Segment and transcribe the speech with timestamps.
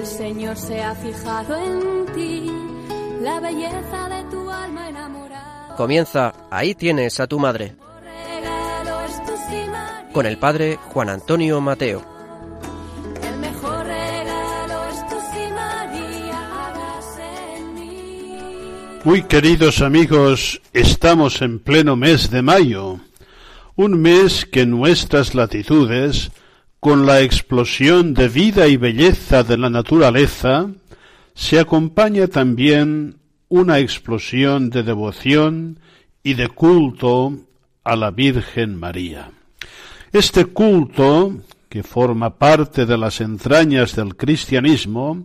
[0.00, 2.50] el Señor se ha fijado en ti,
[3.20, 5.74] la belleza de tu alma enamorada.
[5.76, 7.76] Comienza Ahí tienes a tu madre.
[10.12, 12.02] Con el padre Juan Antonio Mateo.
[13.22, 19.00] El mejor regalo es tu sí, María, hágase en mí.
[19.04, 23.00] Muy queridos amigos, estamos en pleno mes de mayo,
[23.76, 26.32] un mes que en nuestras latitudes,
[26.80, 30.70] con la explosión de vida y belleza de la naturaleza,
[31.34, 35.78] se acompaña también una explosión de devoción
[36.22, 37.34] y de culto
[37.84, 39.30] a la Virgen María.
[40.12, 41.34] Este culto,
[41.68, 45.24] que forma parte de las entrañas del cristianismo,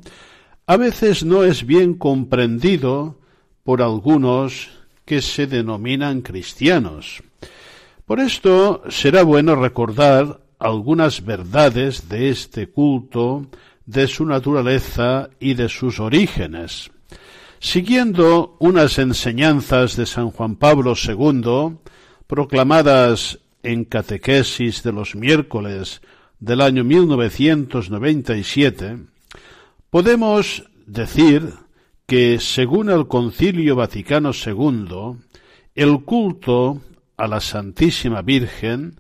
[0.67, 3.17] a veces no es bien comprendido
[3.63, 4.69] por algunos
[5.05, 7.23] que se denominan cristianos.
[8.05, 13.45] Por esto será bueno recordar algunas verdades de este culto,
[13.85, 16.89] de su naturaleza y de sus orígenes.
[17.59, 21.77] Siguiendo unas enseñanzas de San Juan Pablo II,
[22.25, 26.01] proclamadas en catequesis de los miércoles
[26.39, 28.97] del año 1997,
[29.91, 31.53] podemos decir
[32.07, 35.17] que, según el Concilio Vaticano II,
[35.75, 36.81] el culto
[37.17, 38.95] a la Santísima Virgen,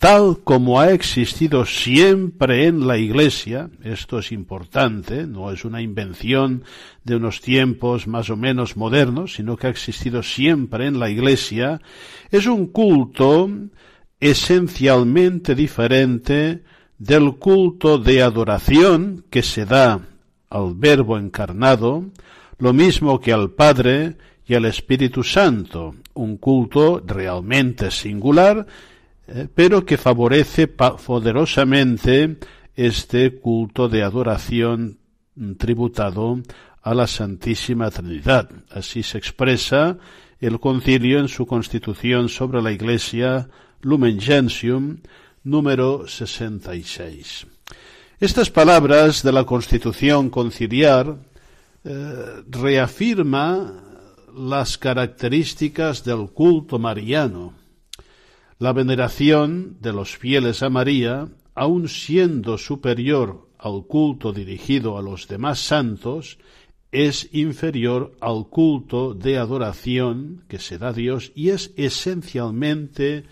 [0.00, 6.64] tal como ha existido siempre en la Iglesia, esto es importante, no es una invención
[7.04, 11.82] de unos tiempos más o menos modernos, sino que ha existido siempre en la Iglesia,
[12.30, 13.50] es un culto
[14.20, 16.62] esencialmente diferente
[16.96, 20.00] del culto de adoración que se da
[20.48, 22.06] al Verbo encarnado,
[22.58, 24.16] lo mismo que al Padre
[24.46, 28.66] y al Espíritu Santo, un culto realmente singular,
[29.54, 32.38] pero que favorece poderosamente
[32.74, 34.98] este culto de adoración
[35.58, 36.40] tributado
[36.82, 38.50] a la Santísima Trinidad.
[38.70, 39.98] Así se expresa
[40.40, 43.48] el concilio en su constitución sobre la Iglesia
[43.82, 44.98] Lumen Gentium
[45.44, 47.46] número 66.
[48.18, 51.16] Estas palabras de la Constitución conciliar
[51.84, 53.72] eh, reafirma
[54.36, 57.54] las características del culto mariano.
[58.60, 65.28] La veneración de los fieles a María, aun siendo superior al culto dirigido a los
[65.28, 66.36] demás santos,
[66.92, 73.24] es inferior al culto de adoración que se da a Dios y es esencialmente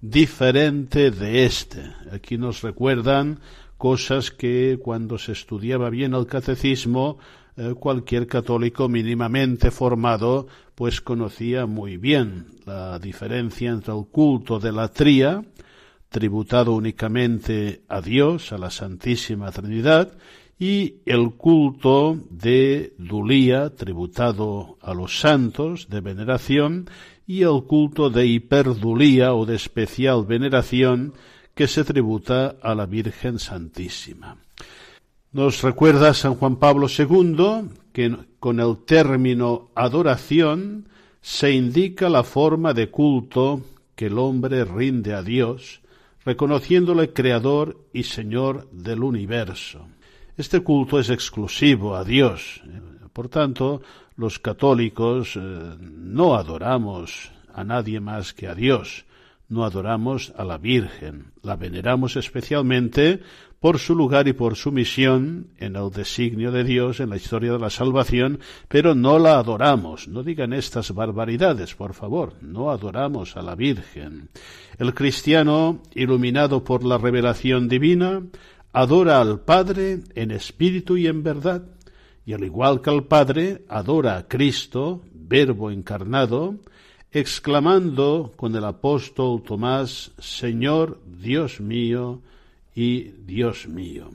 [0.00, 1.82] diferente de éste.
[2.12, 3.40] Aquí nos recuerdan
[3.78, 7.18] cosas que cuando se estudiaba bien el catecismo
[7.56, 14.72] eh, cualquier católico mínimamente formado pues conocía muy bien la diferencia entre el culto de
[14.72, 15.42] la tría,
[16.10, 20.12] tributado únicamente a Dios, a la Santísima Trinidad,
[20.58, 26.90] y el culto de Dulía, tributado a los santos de veneración,
[27.26, 31.14] y el culto de hiperdulía o de especial veneración
[31.54, 34.36] que se tributa a la Virgen Santísima.
[35.32, 40.86] Nos recuerda San Juan Pablo II que con el término adoración
[41.22, 43.62] se indica la forma de culto
[43.94, 45.80] que el hombre rinde a Dios,
[46.22, 49.88] reconociéndole creador y señor del universo.
[50.36, 52.60] Este culto es exclusivo a Dios.
[53.14, 53.80] Por tanto,
[54.16, 55.40] los católicos eh,
[55.80, 59.05] no adoramos a nadie más que a Dios,
[59.48, 63.20] no adoramos a la Virgen, la veneramos especialmente
[63.60, 67.52] por su lugar y por su misión en el designio de Dios en la historia
[67.52, 70.08] de la salvación, pero no la adoramos.
[70.08, 72.34] No digan estas barbaridades, por favor.
[72.42, 74.28] No adoramos a la Virgen.
[74.78, 78.22] El cristiano, iluminado por la revelación divina,
[78.72, 81.62] adora al Padre en espíritu y en verdad,
[82.26, 86.56] y al igual que al Padre, adora a Cristo, Verbo encarnado,
[87.18, 92.20] exclamando con el apóstol Tomás, Señor Dios mío
[92.74, 94.10] y Dios mío.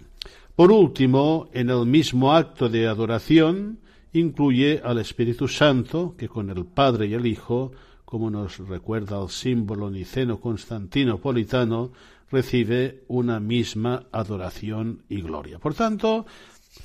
[0.56, 3.80] Por último, en el mismo acto de adoración,
[4.14, 7.72] incluye al Espíritu Santo, que con el Padre y el Hijo,
[8.06, 11.94] como nos recuerda el símbolo niceno constantinopolitano,
[12.30, 15.58] recibe una misma adoración y gloria.
[15.58, 16.28] Por tanto,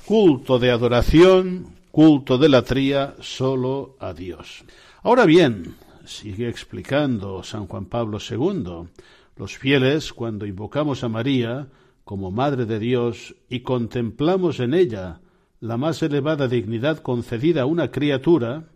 [0.03, 4.65] culto de adoración, culto de la tría, solo a Dios.
[5.03, 5.75] Ahora bien,
[6.07, 8.87] sigue explicando San Juan Pablo II,
[9.35, 11.67] los fieles, cuando invocamos a María
[12.03, 15.19] como Madre de Dios y contemplamos en ella
[15.59, 18.69] la más elevada dignidad concedida a una criatura,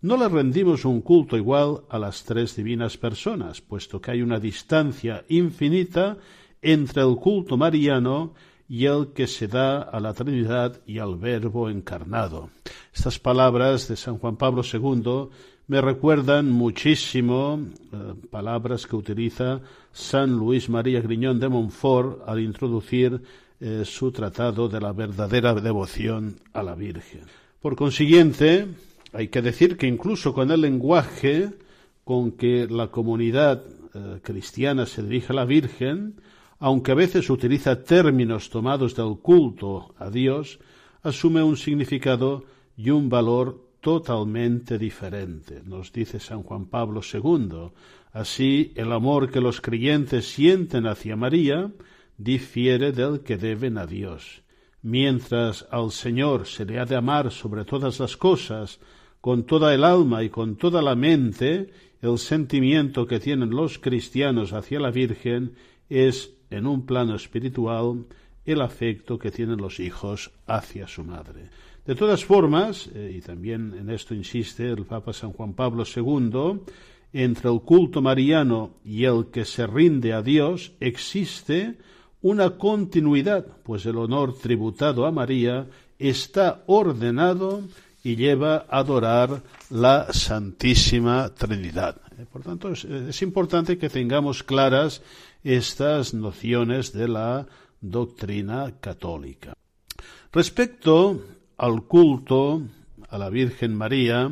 [0.00, 4.40] no le rendimos un culto igual a las tres divinas personas, puesto que hay una
[4.40, 6.16] distancia infinita
[6.62, 8.34] entre el culto mariano
[8.68, 12.50] y el que se da a la Trinidad y al Verbo encarnado.
[12.94, 15.28] Estas palabras de San Juan Pablo II
[15.70, 17.60] me recuerdan muchísimo
[17.92, 19.60] eh, palabras que utiliza
[19.92, 23.22] San Luis María Griñón de Montfort al introducir
[23.60, 27.20] eh, su tratado de la verdadera devoción a la Virgen.
[27.62, 28.66] Por consiguiente,
[29.12, 31.50] hay que decir que incluso con el lenguaje
[32.02, 33.62] con que la comunidad
[33.94, 36.16] eh, cristiana se dirige a la Virgen,
[36.58, 40.58] aunque a veces utiliza términos tomados del culto a Dios,
[41.04, 42.42] asume un significado
[42.76, 45.62] y un valor totalmente diferente.
[45.64, 47.70] Nos dice San Juan Pablo II.
[48.12, 51.70] Así, el amor que los creyentes sienten hacia María
[52.16, 54.42] difiere del que deben a Dios.
[54.82, 58.80] Mientras al Señor se le ha de amar sobre todas las cosas,
[59.20, 64.52] con toda el alma y con toda la mente, el sentimiento que tienen los cristianos
[64.52, 65.54] hacia la Virgen
[65.88, 68.06] es, en un plano espiritual,
[68.44, 71.50] el afecto que tienen los hijos hacia su madre.
[71.90, 76.60] De todas formas, eh, y también en esto insiste el Papa San Juan Pablo II,
[77.12, 81.78] entre el culto mariano y el que se rinde a Dios existe
[82.22, 85.66] una continuidad, pues el honor tributado a María
[85.98, 87.64] está ordenado
[88.04, 92.00] y lleva a adorar la Santísima Trinidad.
[92.16, 95.02] Eh, por tanto, es, importante que tengamos claras
[95.42, 97.48] estas nociones de la
[97.80, 99.54] doctrina católica.
[100.32, 102.62] Respecto al culto
[103.10, 104.30] a la Virgen María,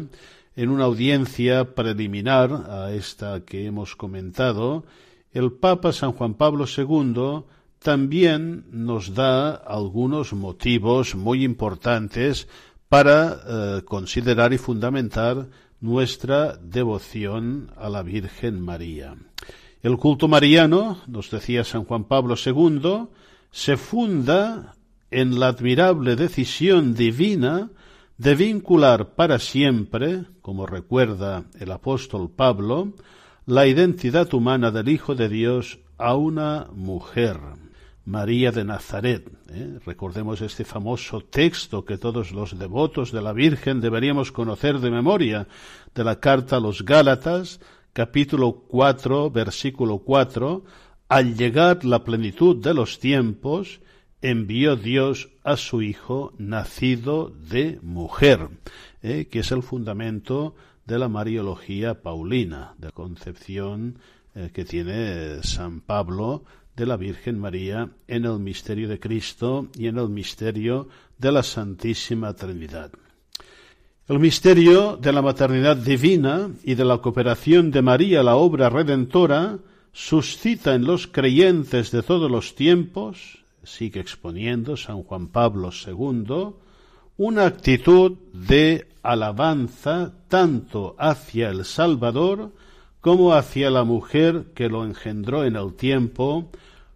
[0.57, 4.85] en una audiencia preliminar a esta que hemos comentado,
[5.33, 7.45] el Papa San Juan Pablo II
[7.81, 12.49] también nos da algunos motivos muy importantes
[12.89, 15.49] para eh, considerar y fundamentar
[15.83, 19.17] nuestra devoción a la Virgen María.
[19.83, 23.07] El culto mariano, nos decía San Juan Pablo II,
[23.51, 24.75] se funda
[25.11, 27.71] en la admirable decisión divina
[28.17, 32.95] de vincular para siempre, como recuerda el apóstol Pablo,
[33.47, 37.39] la identidad humana del Hijo de Dios a una mujer.
[38.05, 39.31] María de Nazaret.
[39.51, 39.79] ¿eh?
[39.85, 45.47] Recordemos este famoso texto que todos los devotos de la Virgen deberíamos conocer de memoria,
[45.95, 47.61] de la carta a los Gálatas,
[47.93, 50.65] capítulo 4, versículo 4,
[51.11, 53.81] al llegar la plenitud de los tiempos,
[54.23, 58.49] envió Dios a su Hijo nacido de mujer,
[59.03, 59.29] ¿eh?
[59.31, 60.55] que es el fundamento
[60.87, 63.99] de la Mariología Paulina, de concepción
[64.35, 66.45] eh, que tiene San Pablo
[66.75, 70.89] de la Virgen María en el misterio de Cristo y en el misterio
[71.19, 72.91] de la Santísima Trinidad.
[74.09, 79.59] El misterio de la maternidad divina y de la cooperación de María la obra redentora
[79.93, 86.55] suscita en los creyentes de todos los tiempos, sigue exponiendo San Juan Pablo II,
[87.19, 92.53] una actitud de alabanza tanto hacia el Salvador
[93.01, 96.51] como hacia la mujer que lo engendró en el tiempo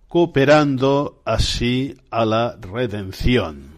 [0.08, 3.72] cooperando así a la redención.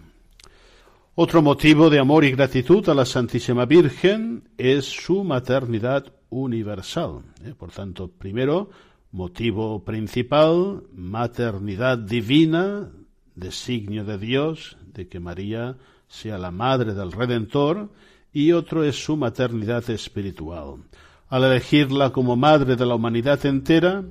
[1.15, 7.23] Otro motivo de amor y gratitud a la Santísima Virgen es su maternidad universal.
[7.45, 7.55] ¿eh?
[7.57, 8.69] Por tanto, primero,
[9.15, 12.91] motivo principal, maternidad divina,
[13.37, 15.77] designio de Dios, de que María
[16.09, 17.91] sea la madre del Redentor,
[18.33, 20.83] y otro es su maternidad espiritual.
[21.29, 24.03] Al elegirla como madre de la humanidad entera,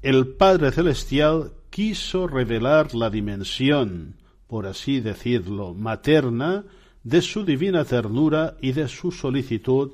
[0.00, 4.14] el Padre Celestial quiso revelar la dimensión,
[4.46, 6.64] por así decirlo, materna
[7.02, 9.90] de su divina ternura y de su solicitud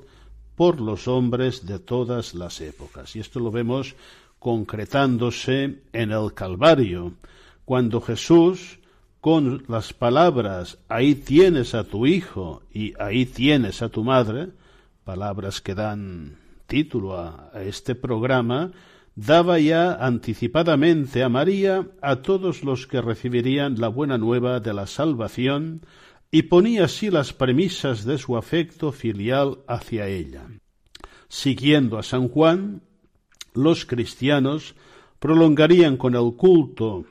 [0.57, 3.17] por los hombres de todas las épocas.
[3.17, 3.95] Y esto lo vemos
[4.39, 7.15] concretándose en el Calvario,
[7.65, 8.79] cuando Jesús,
[9.21, 14.49] con las palabras ahí tienes a tu hijo y ahí tienes a tu madre,
[15.05, 18.71] palabras que dan título a, este programa,
[19.17, 24.87] daba ya anticipadamente a María a todos los que recibirían la buena nueva de la
[24.87, 25.83] salvación
[26.31, 30.47] y ponía así las premisas de su afecto filial hacia ella.
[31.29, 32.83] Siguiendo a San Juan,
[33.55, 34.75] los cristianos
[35.19, 37.05] prolongarían con el culto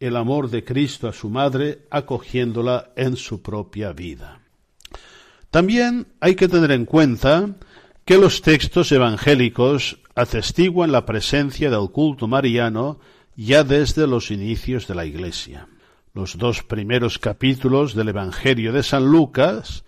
[0.00, 4.40] el amor de Cristo a su madre, acogiéndola en su propia vida.
[5.50, 7.54] También hay que tener en cuenta
[8.04, 13.00] que los textos evangélicos atestiguan la presencia del culto mariano
[13.36, 15.68] ya desde los inicios de la Iglesia.
[16.14, 19.84] Los dos primeros capítulos del Evangelio de San Lucas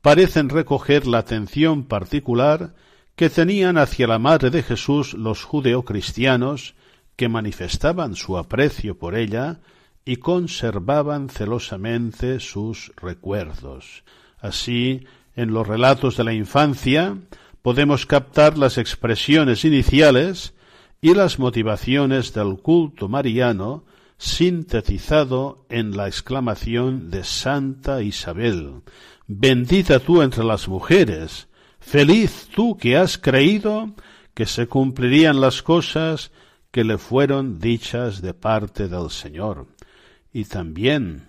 [0.00, 2.74] parecen recoger la atención particular
[3.22, 6.74] que tenían hacia la Madre de Jesús los judeocristianos
[7.14, 9.60] que manifestaban su aprecio por ella
[10.04, 14.02] y conservaban celosamente sus recuerdos.
[14.40, 17.16] Así, en los relatos de la infancia
[17.62, 20.54] podemos captar las expresiones iniciales
[21.00, 23.84] y las motivaciones del culto mariano
[24.18, 28.82] sintetizado en la exclamación de Santa Isabel,
[29.28, 31.46] Bendita tú entre las mujeres,
[31.82, 33.94] feliz tú que has creído
[34.34, 36.30] que se cumplirían las cosas
[36.70, 39.66] que le fueron dichas de parte del Señor.
[40.32, 41.28] Y también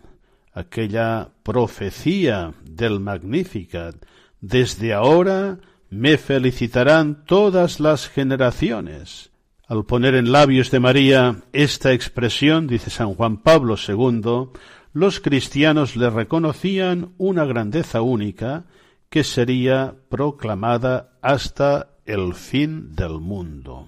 [0.53, 3.95] aquella profecía del Magnificat,
[4.39, 9.31] desde ahora me felicitarán todas las generaciones.
[9.67, 14.49] Al poner en labios de María esta expresión, dice San Juan Pablo II,
[14.93, 18.65] los cristianos le reconocían una grandeza única
[19.13, 23.87] que sería proclamada hasta el fin del mundo.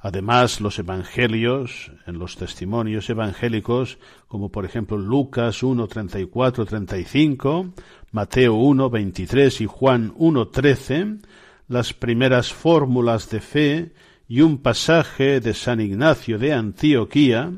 [0.00, 7.72] Además, los evangelios, en los testimonios evangélicos, como por ejemplo Lucas 1, 34, 35,
[8.12, 11.16] Mateo 1, 23 y Juan 1, 13,
[11.68, 13.92] las primeras fórmulas de fe
[14.28, 17.50] y un pasaje de San Ignacio de Antioquía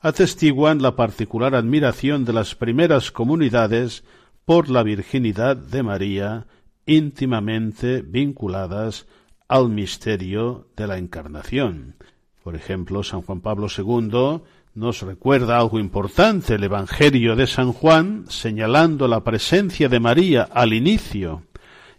[0.00, 4.04] atestiguan la particular admiración de las primeras comunidades
[4.48, 6.46] por la virginidad de María,
[6.86, 9.04] íntimamente vinculadas
[9.46, 11.96] al misterio de la encarnación.
[12.42, 14.40] Por ejemplo, San Juan Pablo II
[14.74, 20.72] nos recuerda algo importante, el Evangelio de San Juan, señalando la presencia de María al
[20.72, 21.42] inicio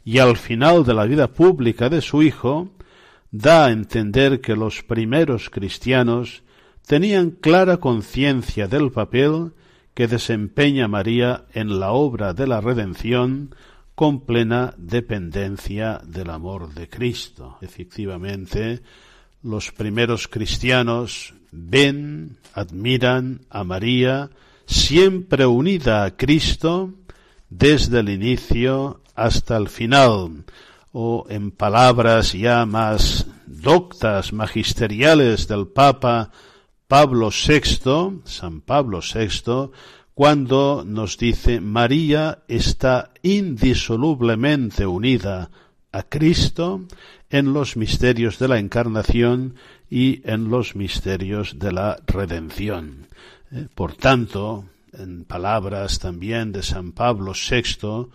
[0.03, 2.71] y al final de la vida pública de su Hijo,
[3.29, 6.41] da a entender que los primeros cristianos
[6.87, 9.51] tenían clara conciencia del papel
[9.93, 13.55] que desempeña María en la obra de la redención
[13.95, 17.57] con plena dependencia del amor de Cristo.
[17.61, 18.81] Efectivamente,
[19.43, 24.29] los primeros cristianos ven, admiran a María
[24.65, 26.93] siempre unida a Cristo
[27.49, 30.45] desde el inicio hasta el final,
[30.91, 36.31] o en palabras ya más doctas, magisteriales del Papa
[36.89, 39.69] Pablo VI, San Pablo VI,
[40.15, 45.51] cuando nos dice María está indisolublemente unida
[45.91, 46.81] a Cristo
[47.29, 49.53] en los misterios de la encarnación
[49.87, 53.05] y en los misterios de la redención.
[53.51, 58.07] Eh, por tanto, en palabras también de San Pablo VI,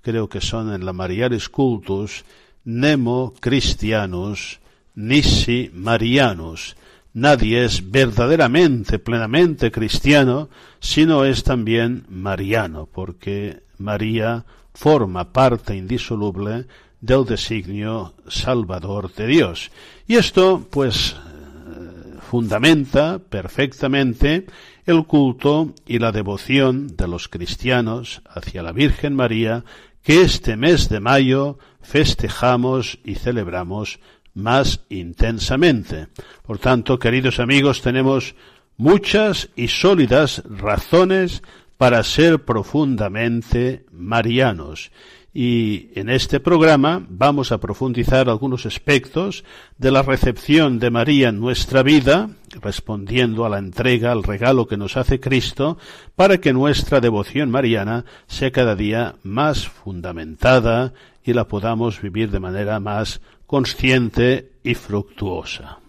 [0.00, 2.24] creo que son en la Marialis Cultus,
[2.64, 4.58] Nemo Christianus
[4.94, 6.76] Nisi Marianus.
[7.14, 10.48] Nadie es verdaderamente, plenamente cristiano
[10.80, 16.66] si no es también mariano, porque María forma parte indisoluble
[17.00, 19.70] del designio salvador de Dios.
[20.06, 24.46] Y esto, pues, eh, fundamenta perfectamente
[24.86, 29.64] el culto y la devoción de los cristianos hacia la Virgen María
[30.02, 34.00] que este mes de mayo festejamos y celebramos
[34.34, 36.08] más intensamente.
[36.42, 38.34] Por tanto, queridos amigos, tenemos
[38.76, 41.42] muchas y sólidas razones
[41.76, 44.90] para ser profundamente marianos
[45.34, 49.44] y en este programa vamos a profundizar algunos aspectos
[49.78, 52.28] de la recepción de María en nuestra vida,
[52.60, 55.78] respondiendo a la entrega, al regalo que nos hace Cristo,
[56.16, 60.92] para que nuestra devoción mariana sea cada día más fundamentada
[61.24, 63.22] y la podamos vivir de manera más
[63.52, 65.81] consciente y fructuosa.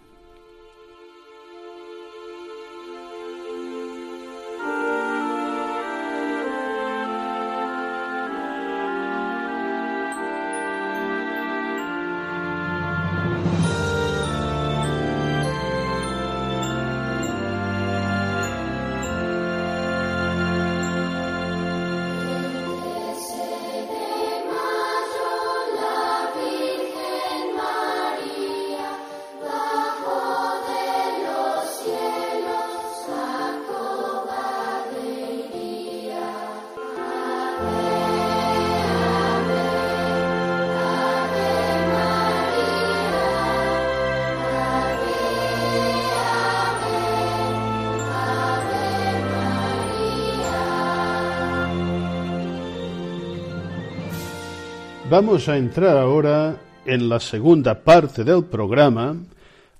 [55.10, 56.56] Vamos a entrar ahora
[56.86, 59.14] en la segunda parte del programa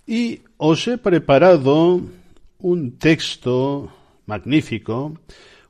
[0.06, 2.02] y os he preparado
[2.58, 3.90] un texto
[4.26, 5.18] magnífico,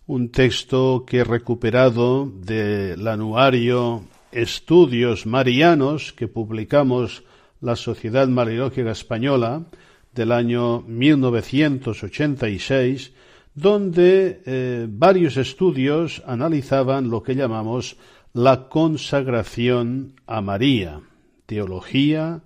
[0.09, 7.23] un texto que he recuperado del anuario Estudios Marianos que publicamos
[7.61, 9.67] la Sociedad Marinológica Española
[10.13, 13.13] del año 1986,
[13.55, 17.97] donde eh, varios estudios analizaban lo que llamamos
[18.35, 21.01] la consagración a María,
[21.47, 22.43] teología,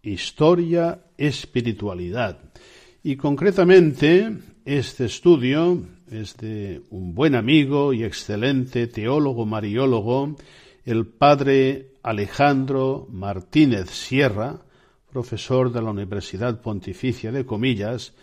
[0.00, 2.38] historia, espiritualidad.
[3.02, 10.36] Y concretamente, este estudio es de un buen amigo y excelente teólogo mariólogo,
[10.84, 14.62] el padre Alejandro Martínez Sierra,
[15.10, 18.14] profesor de la Universidad Pontificia de Comillas,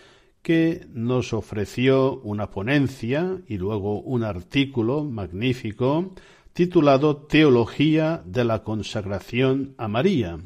[0.42, 6.14] que nos ofreció una ponencia y luego un artículo magnífico
[6.60, 10.40] titulado Teología de la consagración a María,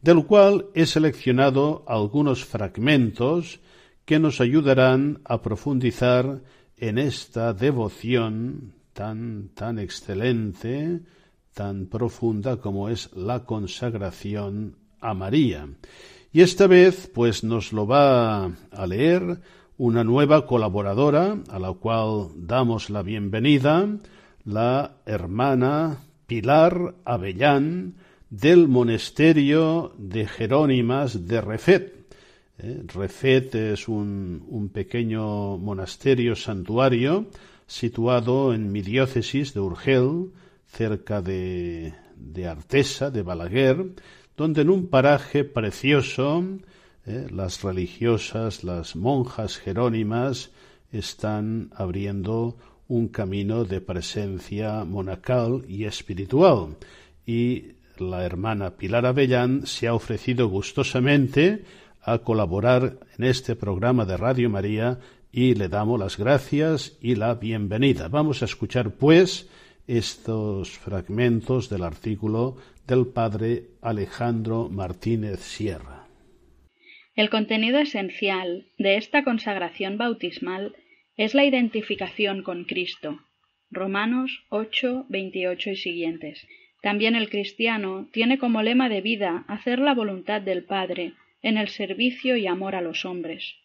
[0.00, 3.60] del cual he seleccionado algunos fragmentos
[4.06, 6.40] que nos ayudarán a profundizar
[6.78, 11.02] en esta devoción tan, tan excelente,
[11.52, 15.68] tan profunda como es la consagración a María.
[16.32, 19.42] Y esta vez, pues nos lo va a leer
[19.76, 23.86] una nueva colaboradora a la cual damos la bienvenida,
[24.48, 27.96] la hermana Pilar Avellán
[28.30, 32.14] del monasterio de Jerónimas de Refet.
[32.56, 37.26] Eh, Refet es un, un, pequeño monasterio santuario
[37.66, 40.30] situado en mi diócesis de Urgel,
[40.66, 43.84] cerca de, de Artesa, de Balaguer,
[44.34, 46.42] donde en un paraje precioso
[47.04, 50.52] eh, las religiosas, las monjas jerónimas
[50.90, 52.56] están abriendo
[52.88, 56.76] un camino de presencia monacal y espiritual.
[57.26, 61.64] Y la hermana Pilar Avellán se ha ofrecido gustosamente
[62.02, 64.98] a colaborar en este programa de Radio María
[65.30, 68.08] y le damos las gracias y la bienvenida.
[68.08, 69.48] Vamos a escuchar, pues,
[69.86, 76.06] estos fragmentos del artículo del padre Alejandro Martínez Sierra.
[77.14, 80.74] El contenido esencial de esta consagración bautismal
[81.18, 83.20] es la identificación con Cristo.
[83.70, 86.46] Romanos 8, 28 y siguientes.
[86.80, 91.68] También el cristiano tiene como lema de vida hacer la voluntad del Padre en el
[91.68, 93.56] servicio y amor a los hombres.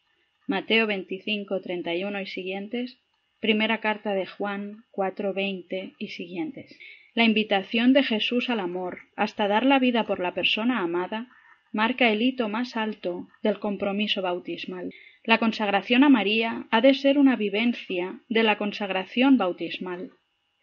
[0.48, 2.98] Mateo 25, 31 y siguientes
[3.40, 6.80] Primera carta de Juan 4:20 y siguientes.
[7.14, 11.28] La invitación de Jesús al amor, hasta dar la vida por la persona amada,
[11.74, 14.94] marca el hito más alto del compromiso bautismal.
[15.26, 20.12] La consagración a María ha de ser una vivencia de la consagración bautismal.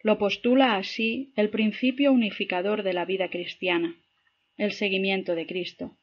[0.03, 3.95] Lo postula así el principio unificador de la vida cristiana,
[4.57, 5.97] el seguimiento de Cristo.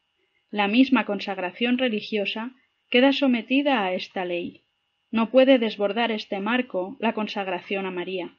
[0.51, 2.53] La misma consagración religiosa
[2.90, 4.62] queda sometida a esta ley.
[5.12, 8.38] No puede desbordar este marco la consagración a María.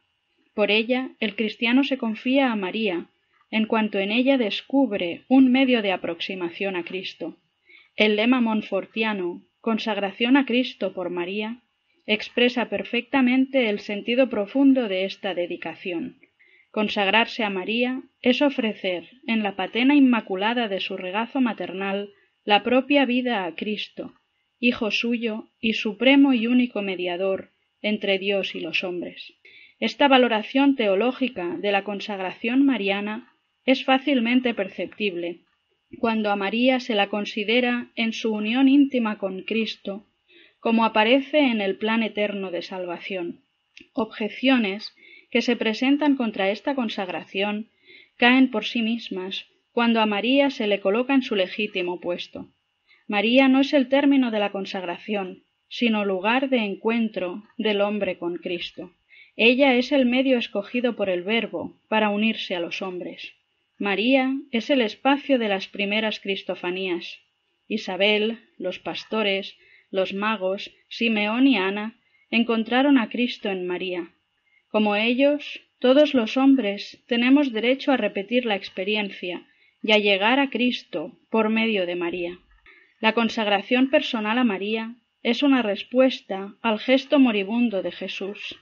[0.53, 3.07] Por ella, el cristiano se confía a María,
[3.51, 7.37] en cuanto en ella descubre un medio de aproximación a Cristo.
[7.95, 11.61] El lema monfortiano, consagración a Cristo por María,
[12.05, 16.19] expresa perfectamente el sentido profundo de esta dedicación.
[16.71, 22.09] Consagrarse a María es ofrecer en la patena inmaculada de su regazo maternal
[22.43, 24.13] la propia vida a Cristo,
[24.61, 29.33] Hijo suyo y supremo y único mediador entre Dios y los hombres.
[29.79, 35.45] Esta valoración teológica de la consagración mariana es fácilmente perceptible
[35.97, 40.05] cuando a María se la considera en su unión íntima con Cristo,
[40.59, 43.41] como aparece en el plan eterno de salvación.
[43.93, 44.93] Objeciones
[45.31, 47.69] que se presentan contra esta consagración
[48.17, 52.49] caen por sí mismas cuando a María se le coloca en su legítimo puesto.
[53.07, 58.37] María no es el término de la consagración, sino lugar de encuentro del hombre con
[58.37, 58.91] Cristo.
[59.35, 63.33] Ella es el medio escogido por el Verbo para unirse a los hombres.
[63.79, 67.21] María es el espacio de las primeras cristofanías.
[67.65, 69.57] Isabel, los pastores,
[69.89, 71.95] los magos, Simeón y Ana
[72.29, 74.11] encontraron a Cristo en María.
[74.67, 79.47] Como ellos, todos los hombres tenemos derecho a repetir la experiencia
[79.81, 82.37] y a llegar a Cristo por medio de María.
[82.99, 88.59] La consagración personal a María es una respuesta al gesto moribundo de Jesús.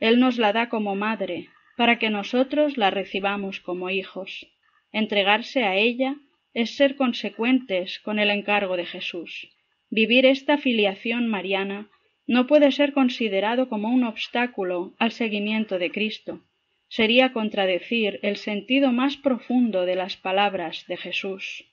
[0.00, 4.48] Él nos la da como madre, para que nosotros la recibamos como hijos.
[4.90, 6.16] Entregarse a ella
[6.52, 9.48] es ser consecuentes con el encargo de Jesús.
[9.88, 11.88] Vivir esta filiación mariana
[12.26, 16.42] no puede ser considerado como un obstáculo al seguimiento de Cristo.
[16.88, 21.64] Sería contradecir el sentido más profundo de las palabras de Jesús.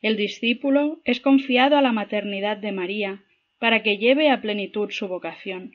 [0.00, 3.24] El discípulo es confiado a la maternidad de María
[3.58, 5.72] para que lleve a plenitud su vocación.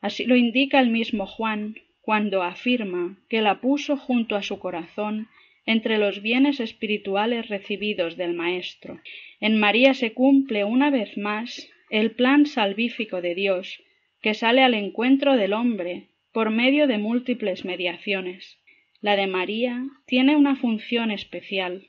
[0.00, 1.74] Así lo indica el mismo Juan
[2.06, 5.26] cuando afirma que la puso junto a su corazón
[5.64, 9.00] entre los bienes espirituales recibidos del Maestro.
[9.40, 13.82] En María se cumple una vez más el plan salvífico de Dios,
[14.22, 18.56] que sale al encuentro del hombre por medio de múltiples mediaciones.
[19.00, 21.88] La de María tiene una función especial,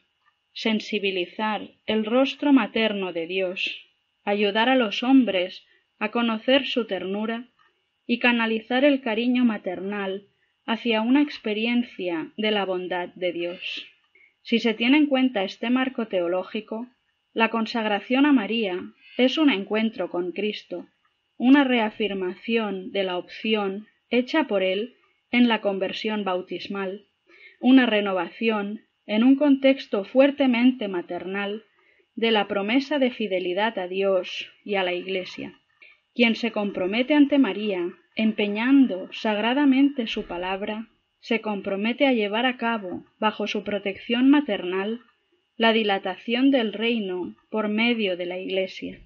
[0.52, 3.86] sensibilizar el rostro materno de Dios,
[4.24, 5.64] ayudar a los hombres
[6.00, 7.50] a conocer su ternura
[8.08, 10.28] y canalizar el cariño maternal
[10.66, 13.86] hacia una experiencia de la bondad de Dios.
[14.42, 16.88] Si se tiene en cuenta este marco teológico,
[17.34, 18.82] la consagración a María
[19.18, 20.88] es un encuentro con Cristo,
[21.38, 24.96] una reafirmación de la opción hecha por Él
[25.32, 27.08] en la conversión bautismal,
[27.60, 31.64] una renovación en un contexto fuertemente maternal
[32.16, 35.60] de la promesa de fidelidad a Dios y a la Iglesia.
[36.18, 40.88] Quien se compromete ante María, empeñando sagradamente su palabra,
[41.20, 45.02] se compromete a llevar a cabo, bajo su protección maternal,
[45.58, 49.00] la dilatación del reino por medio de la Iglesia.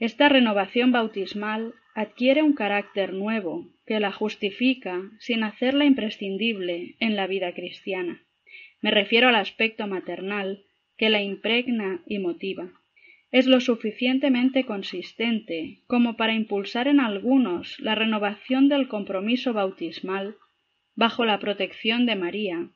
[0.00, 7.28] Esta renovación bautismal adquiere un carácter nuevo que la justifica sin hacerla imprescindible en la
[7.28, 8.24] vida cristiana.
[8.80, 10.64] Me refiero al aspecto maternal
[10.96, 12.72] que la impregna y motiva
[13.30, 20.36] es lo suficientemente consistente como para impulsar en algunos la renovación del compromiso bautismal
[20.94, 22.70] bajo la protección de María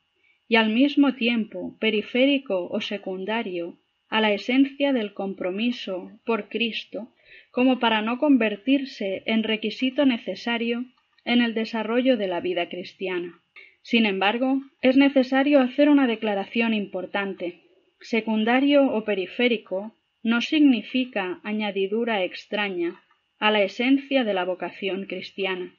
[0.49, 7.15] y al mismo tiempo periférico o secundario a la esencia del compromiso por Cristo
[7.51, 10.85] como para no convertirse en requisito necesario
[11.25, 13.41] en el desarrollo de la vida cristiana.
[13.81, 17.63] Sin embargo, es necesario hacer una declaración importante.
[18.01, 23.03] Secundario o periférico no significa añadidura extraña
[23.39, 25.75] a la esencia de la vocación cristiana.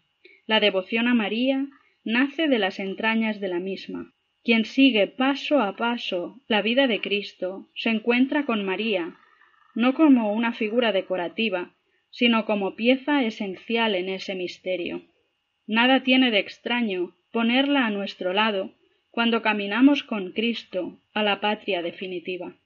[0.45, 1.67] La devoción a María
[2.03, 4.13] nace de las entrañas de la misma.
[4.43, 9.15] Quien sigue paso a paso la vida de Cristo se encuentra con María,
[9.73, 11.71] no como una figura decorativa,
[12.09, 15.01] sino como pieza esencial en ese misterio.
[15.65, 18.73] Nada tiene de extraño ponerla a nuestro lado
[19.09, 22.57] cuando caminamos con Cristo a la patria definitiva.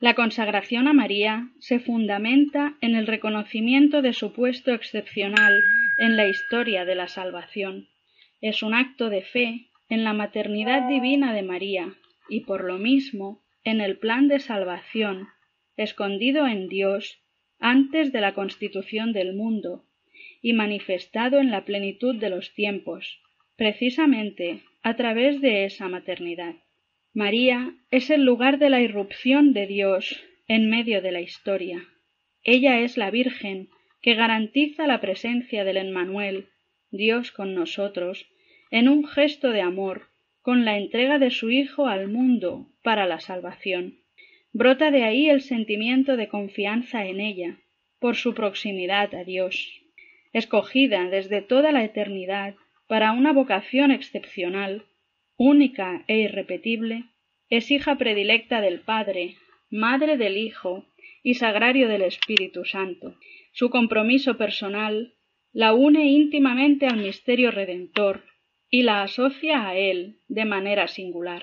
[0.00, 5.62] La consagración a María se fundamenta en el reconocimiento de su puesto excepcional
[5.98, 7.86] en la historia de la salvación.
[8.40, 11.94] Es un acto de fe en la maternidad divina de María
[12.30, 15.28] y por lo mismo en el plan de salvación
[15.76, 17.18] escondido en Dios
[17.58, 19.84] antes de la constitución del mundo
[20.40, 23.20] y manifestado en la plenitud de los tiempos,
[23.56, 26.54] precisamente a través de esa maternidad.
[27.12, 31.82] María es el lugar de la irrupción de Dios en medio de la historia.
[32.44, 33.68] Ella es la Virgen
[34.00, 36.50] que garantiza la presencia del Emmanuel,
[36.92, 38.28] Dios con nosotros,
[38.70, 40.08] en un gesto de amor,
[40.40, 43.98] con la entrega de su Hijo al mundo para la salvación.
[44.52, 47.58] Brota de ahí el sentimiento de confianza en ella,
[47.98, 49.82] por su proximidad a Dios.
[50.32, 52.54] Escogida desde toda la eternidad
[52.86, 54.84] para una vocación excepcional,
[55.42, 57.04] única e irrepetible,
[57.48, 59.36] es hija predilecta del Padre,
[59.70, 60.84] madre del Hijo
[61.22, 63.14] y sagrario del Espíritu Santo.
[63.54, 65.14] Su compromiso personal
[65.54, 68.22] la une íntimamente al misterio redentor
[68.68, 71.42] y la asocia a él de manera singular.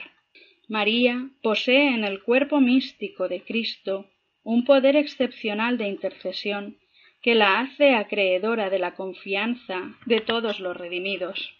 [0.67, 4.11] María posee en el cuerpo místico de Cristo
[4.43, 6.77] un poder excepcional de intercesión
[7.23, 11.57] que la hace acreedora de la confianza de todos los redimidos.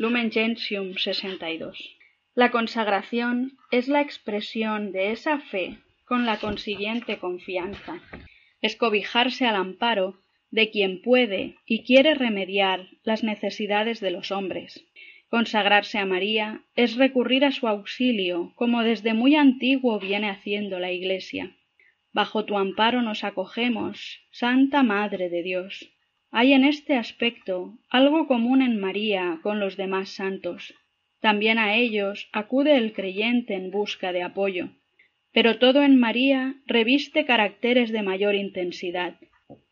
[0.00, 1.96] Lumen Gentium 62.
[2.36, 8.00] La consagración es la expresión de esa fe con la consiguiente confianza.
[8.62, 10.20] Es cobijarse al amparo
[10.52, 14.86] de quien puede y quiere remediar las necesidades de los hombres.
[15.30, 20.92] Consagrarse a María es recurrir a su auxilio, como desde muy antiguo viene haciendo la
[20.92, 21.56] Iglesia.
[22.12, 25.90] Bajo tu amparo nos acogemos, Santa Madre de Dios.
[26.30, 30.74] Hay en este aspecto algo común en María con los demás santos.
[31.20, 34.68] También a ellos acude el creyente en busca de apoyo.
[35.32, 39.16] Pero todo en María reviste caracteres de mayor intensidad.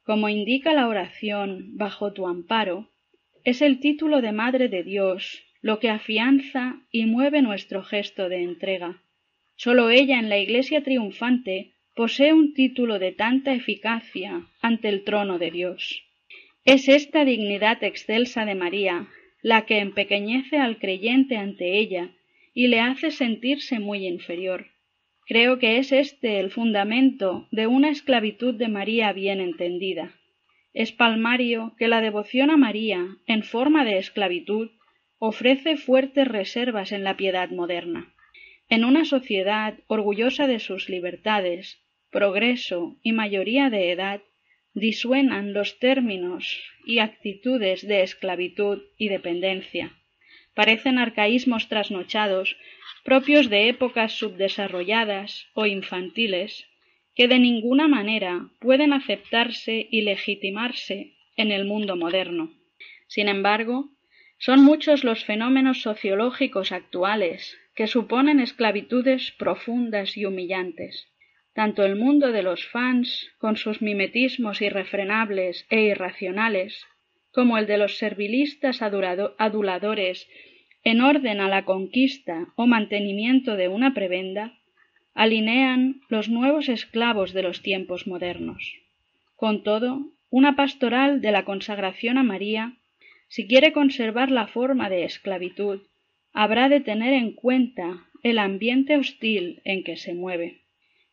[0.03, 2.90] Como indica la oración bajo tu amparo,
[3.45, 8.42] es el título de Madre de Dios lo que afianza y mueve nuestro gesto de
[8.42, 9.03] entrega.
[9.57, 15.38] Sólo ella en la Iglesia triunfante posee un título de tanta eficacia ante el trono
[15.38, 16.06] de Dios.
[16.66, 19.07] Es esta dignidad excelsa de María
[19.40, 22.11] la que empequeñece al creyente ante ella
[22.55, 24.66] y le hace sentirse muy inferior.
[25.29, 30.16] Creo que es este el fundamento de una esclavitud de María bien entendida.
[30.74, 34.70] Es palmario que la devoción a María, en forma de esclavitud,
[35.18, 38.12] ofrece fuertes reservas en la piedad moderna.
[38.68, 44.20] En una sociedad orgullosa de sus libertades, progreso y mayoría de edad,
[44.76, 49.96] disuenan los términos y actitudes de esclavitud y dependencia.
[50.54, 52.56] Parecen arcaísmos trasnochados
[53.02, 56.66] propios de épocas subdesarrolladas o infantiles
[57.14, 62.52] que de ninguna manera pueden aceptarse y legitimarse en el mundo moderno.
[63.06, 63.88] Sin embargo,
[64.36, 71.08] son muchos los fenómenos sociológicos actuales que suponen esclavitudes profundas y humillantes.
[71.57, 76.85] Tanto el mundo de los fans, con sus mimetismos irrefrenables e irracionales,
[77.33, 80.29] como el de los servilistas aduladores
[80.85, 84.53] en orden a la conquista o mantenimiento de una prebenda,
[85.14, 88.75] alinean los nuevos esclavos de los tiempos modernos.
[89.35, 92.75] Con todo, una pastoral de la consagración a María,
[93.29, 95.81] si quiere conservar la forma de esclavitud,
[96.35, 100.65] habrá de tener en cuenta el ambiente hostil en que se mueve.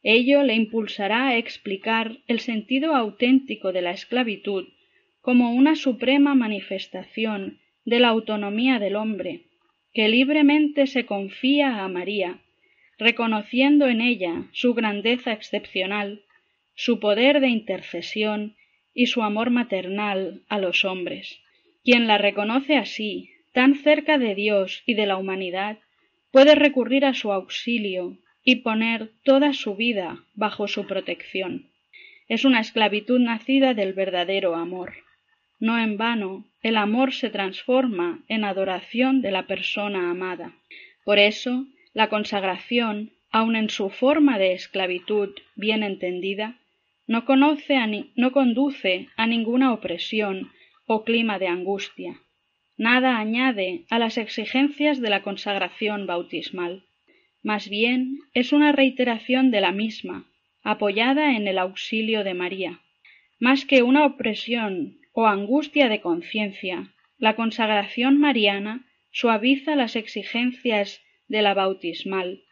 [0.04, 4.68] Ello le impulsará a explicar el sentido auténtico de la esclavitud
[5.22, 9.46] como una suprema manifestación de la autonomía del hombre,
[9.94, 12.42] que libremente se confía a María,
[12.98, 16.24] reconociendo en ella su grandeza excepcional,
[16.76, 18.56] su poder de intercesión
[18.94, 21.39] y su amor maternal a los hombres.
[21.86, 25.80] Quien la reconoce así, tan cerca de Dios y de la humanidad,
[26.32, 31.70] puede recurrir a su auxilio y poner toda su vida bajo su protección.
[32.28, 34.94] Es una esclavitud nacida del verdadero amor.
[35.60, 40.54] No en vano, el amor se transforma en adoración de la persona amada.
[41.06, 46.58] Por eso, la consagración, aun en su forma de esclavitud bien entendida,
[47.08, 47.76] no, conoce
[48.16, 50.52] no conduce a ninguna opresión
[50.86, 52.20] o clima de angustia.
[52.78, 56.84] Nada añade a las exigencias de la consagración bautismal.
[57.44, 60.26] Más bien es una reiteración de la misma,
[60.64, 62.80] apoyada en el auxilio de María.
[63.38, 71.42] Más que una opresión o angustia de conciencia, la consagración mariana suaviza las exigencias de
[71.42, 72.44] la bautismal,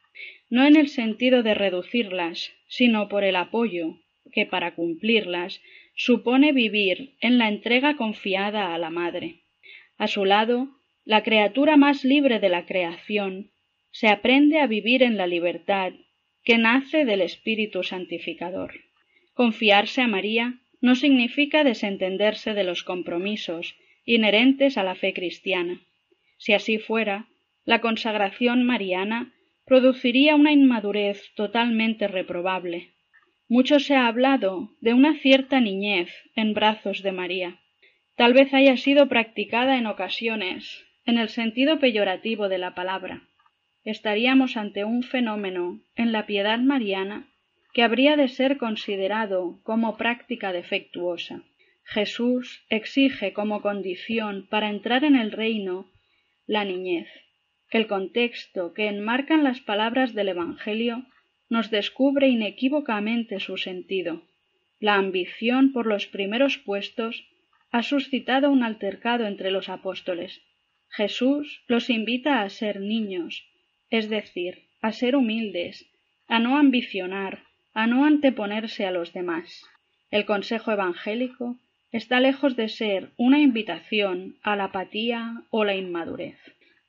[0.50, 3.98] no en el sentido de reducirlas, sino por el apoyo
[4.34, 5.62] que para cumplirlas
[5.96, 9.42] supone vivir en la entrega confiada a la madre.
[9.98, 10.68] A su lado,
[11.06, 13.51] la criatura más libre de la creación
[13.92, 15.94] se aprende a vivir en la libertad
[16.44, 18.74] que nace del Espíritu Santificador.
[19.34, 23.76] Confiarse a María no significa desentenderse de los compromisos
[24.06, 25.82] inherentes a la fe cristiana.
[26.38, 27.28] Si así fuera,
[27.66, 29.34] la consagración mariana
[29.66, 32.94] produciría una inmadurez totalmente reprobable.
[33.48, 37.60] Mucho se ha hablado de una cierta niñez en brazos de María.
[38.16, 43.28] Tal vez haya sido practicada en ocasiones en el sentido peyorativo de la palabra
[43.84, 47.28] estaríamos ante un fenómeno en la piedad mariana
[47.74, 51.44] que habría de ser considerado como práctica defectuosa.
[51.84, 55.90] Jesús exige como condición para entrar en el reino
[56.46, 57.08] la niñez.
[57.70, 61.06] El contexto que enmarcan las palabras del Evangelio
[61.50, 64.24] nos descubre inequívocamente su sentido.
[64.80, 67.26] La ambición por los primeros puestos
[67.72, 70.42] ha suscitado un altercado entre los apóstoles.
[70.90, 73.51] Jesús los invita a ser niños,
[73.92, 75.86] es decir, a ser humildes,
[76.28, 79.64] a no ambicionar, a no anteponerse a los demás.
[80.10, 81.58] El consejo evangélico
[81.92, 86.40] está lejos de ser una invitación a la apatía o la inmadurez.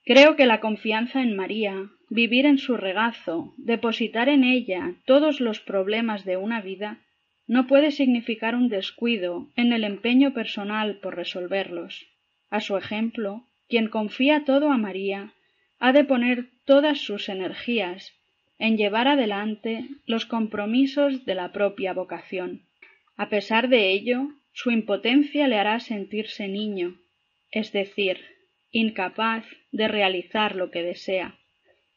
[0.04, 5.60] Creo que la confianza en María, vivir en su regazo, depositar en ella todos los
[5.60, 6.98] problemas de una vida,
[7.46, 12.06] no puede significar un descuido en el empeño personal por resolverlos.
[12.50, 15.32] A su ejemplo, quien confía todo a María,
[15.84, 18.12] ha de poner todas sus energías
[18.56, 22.68] en llevar adelante los compromisos de la propia vocación.
[23.16, 27.00] A pesar de ello, su impotencia le hará sentirse niño,
[27.50, 28.20] es decir,
[28.70, 31.40] incapaz de realizar lo que desea.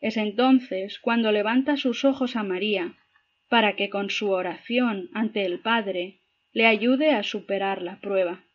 [0.02, 2.98] Es entonces cuando levanta sus ojos a María,
[3.50, 6.22] para que con su oración ante el Padre
[6.54, 8.46] le ayude a superar la prueba.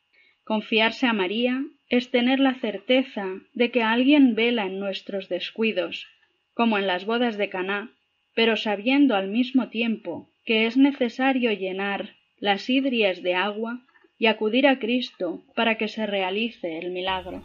[0.43, 6.07] Confiarse a María es tener la certeza de que alguien vela en nuestros descuidos,
[6.55, 7.91] como en las bodas de Caná,
[8.35, 13.81] pero sabiendo al mismo tiempo que es necesario llenar las hidrias de agua
[14.19, 17.43] y acudir a Cristo para que se realice el milagro.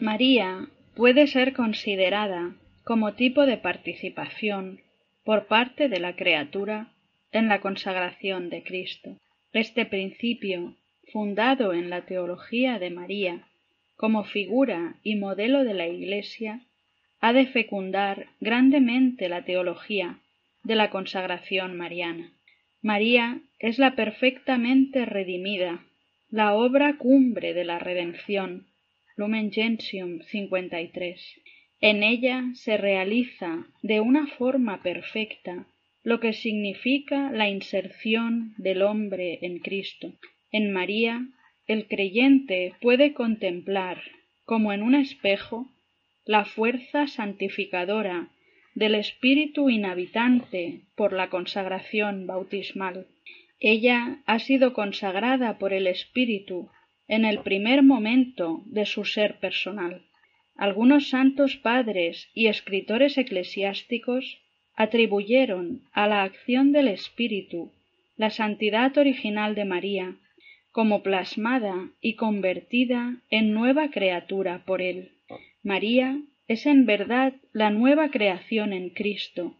[0.00, 2.54] María puede ser considerada
[2.86, 4.80] como tipo de participación
[5.24, 6.92] por parte de la criatura
[7.32, 9.18] en la consagración de Cristo.
[9.52, 10.76] Este principio,
[11.12, 13.48] fundado en la teología de María
[13.96, 16.60] como figura y modelo de la Iglesia,
[17.18, 20.20] ha de fecundar grandemente la teología
[20.62, 22.30] de la consagración mariana.
[22.82, 25.84] María es la perfectamente redimida,
[26.30, 28.68] la obra cumbre de la redención.
[29.16, 31.40] Lumen Gentium 53.
[31.80, 35.66] En ella se realiza de una forma perfecta
[36.02, 40.12] lo que significa la inserción del hombre en Cristo.
[40.52, 41.26] En María,
[41.66, 44.00] el creyente puede contemplar,
[44.44, 45.68] como en un espejo,
[46.24, 48.28] la fuerza santificadora
[48.74, 53.06] del espíritu inhabitante por la consagración bautismal.
[53.58, 56.70] Ella ha sido consagrada por el espíritu
[57.08, 60.02] en el primer momento de su ser personal.
[60.56, 64.38] Algunos santos padres y escritores eclesiásticos
[64.74, 67.72] atribuyeron a la acción del espíritu
[68.16, 70.16] la santidad original de María
[70.72, 75.10] como plasmada y convertida en nueva criatura por él.
[75.62, 79.56] María es en verdad la nueva creación en Cristo,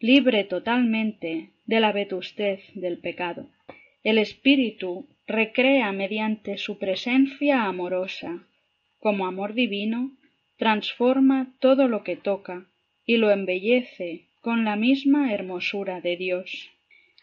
[0.00, 3.46] libre totalmente de la vetustez del pecado.
[4.02, 8.46] El Espíritu recrea mediante su presencia amorosa,
[8.98, 10.12] como amor divino,
[10.56, 12.66] transforma todo lo que toca
[13.04, 16.70] y lo embellece con la misma hermosura de Dios.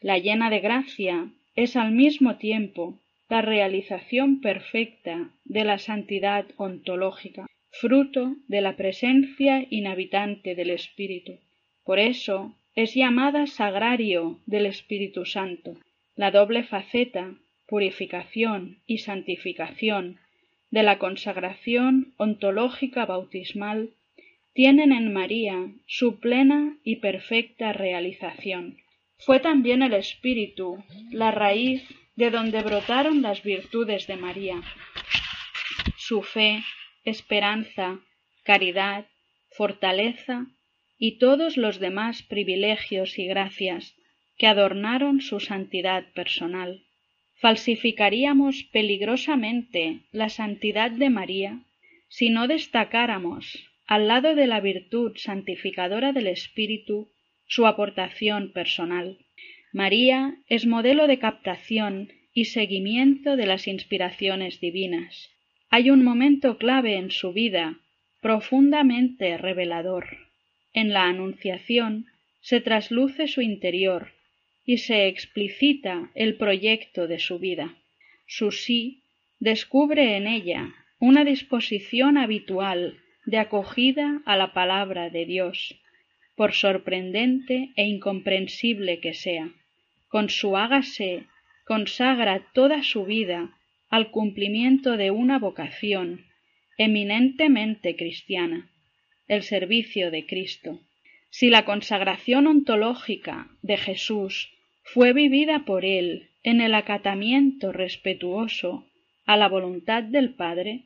[0.01, 7.45] La llena de gracia es al mismo tiempo la realización perfecta de la santidad ontológica
[7.71, 11.39] fruto de la presencia inhabitante del Espíritu.
[11.83, 15.77] Por eso es llamada sagrario del Espíritu Santo.
[16.15, 17.33] La doble faceta,
[17.67, 20.19] purificación y santificación,
[20.71, 23.91] de la consagración ontológica bautismal
[24.53, 28.77] tienen en María su plena y perfecta realización.
[29.19, 31.83] Fue también el Espíritu la raíz
[32.15, 34.61] de donde brotaron las virtudes de María.
[35.97, 36.63] Su fe,
[37.03, 37.99] esperanza,
[38.43, 39.05] caridad,
[39.51, 40.47] fortaleza
[40.97, 43.95] y todos los demás privilegios y gracias
[44.37, 46.83] que adornaron su santidad personal.
[47.41, 51.59] Falsificaríamos peligrosamente la santidad de María
[52.07, 57.09] si no destacáramos, al lado de la virtud santificadora del Espíritu,
[57.47, 59.17] su aportación personal.
[59.73, 65.31] María es modelo de captación y seguimiento de las inspiraciones divinas
[65.73, 67.79] hay un momento clave en su vida,
[68.19, 70.17] profundamente revelador.
[70.73, 72.07] En la Anunciación
[72.41, 74.09] se trasluce su interior
[74.65, 77.75] y se explicita el proyecto de su vida.
[78.27, 79.03] Su sí
[79.39, 85.75] descubre en ella una disposición habitual de acogida a la palabra de Dios,
[86.35, 89.49] por sorprendente e incomprensible que sea.
[90.07, 91.25] Con su hágase
[91.65, 93.57] consagra toda su vida
[93.89, 96.25] al cumplimiento de una vocación
[96.77, 98.71] eminentemente cristiana,
[99.27, 100.79] el servicio de Cristo.
[101.31, 108.85] Si la consagración ontológica de Jesús fue vivida por él en el acatamiento respetuoso
[109.25, 110.83] a la voluntad del Padre,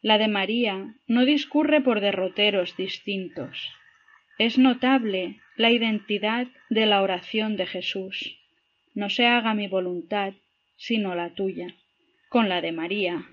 [0.00, 3.70] la de María no discurre por derroteros distintos.
[4.38, 8.38] Es notable la identidad de la oración de Jesús.
[8.94, 10.32] No se haga mi voluntad,
[10.76, 11.74] sino la tuya
[12.30, 13.26] con la de María.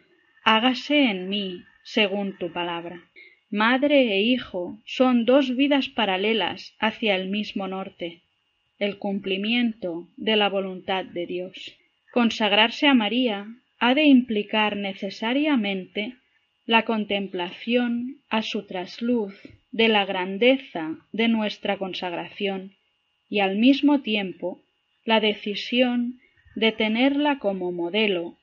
[0.44, 3.00] Hágase en mí según tu palabra.
[3.50, 8.22] Madre e hijo son dos vidas paralelas hacia el mismo norte,
[8.78, 11.78] el cumplimiento de la voluntad de Dios.
[12.12, 13.48] Consagrarse a María
[13.80, 16.18] ha de implicar necesariamente
[16.66, 19.34] la contemplación a su trasluz
[19.72, 22.74] de la grandeza de nuestra consagración
[23.30, 24.62] y al mismo tiempo
[25.06, 26.20] la decisión
[26.56, 28.36] de tenerla como modelo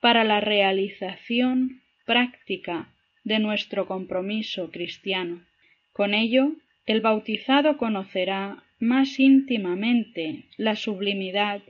[0.00, 2.92] para la realización práctica
[3.24, 5.44] de nuestro compromiso cristiano.
[5.92, 6.52] Con ello,
[6.86, 11.62] el bautizado conocerá más íntimamente la sublimidad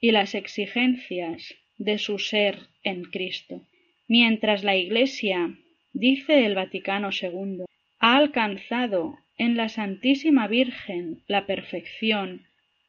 [0.00, 3.62] y las exigencias de su ser en Cristo.
[4.08, 5.54] Mientras la Iglesia,
[5.92, 7.64] dice el Vaticano II,
[8.00, 12.46] ha alcanzado en la Santísima Virgen la perfección,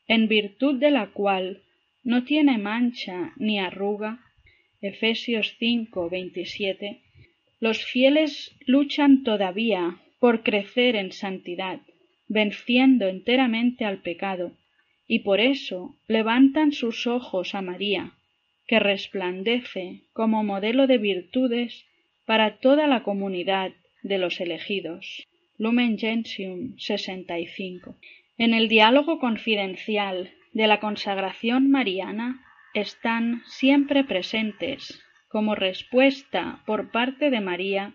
[0.07, 1.61] en virtud de la cual
[2.03, 4.19] no tiene mancha ni arruga,
[4.81, 7.01] Efesios 5, 27,
[7.59, 11.81] los fieles luchan todavía por crecer en santidad,
[12.27, 14.53] venciendo enteramente al pecado,
[15.07, 18.13] y por eso levantan sus ojos a María,
[18.67, 21.85] que resplandece como modelo de virtudes
[22.25, 23.71] para toda la comunidad
[24.03, 25.25] de los elegidos.
[25.57, 27.97] Lumen Gentium 65.
[28.37, 32.41] En el diálogo confidencial de la consagración mariana
[32.73, 37.93] están siempre presentes como respuesta por parte de María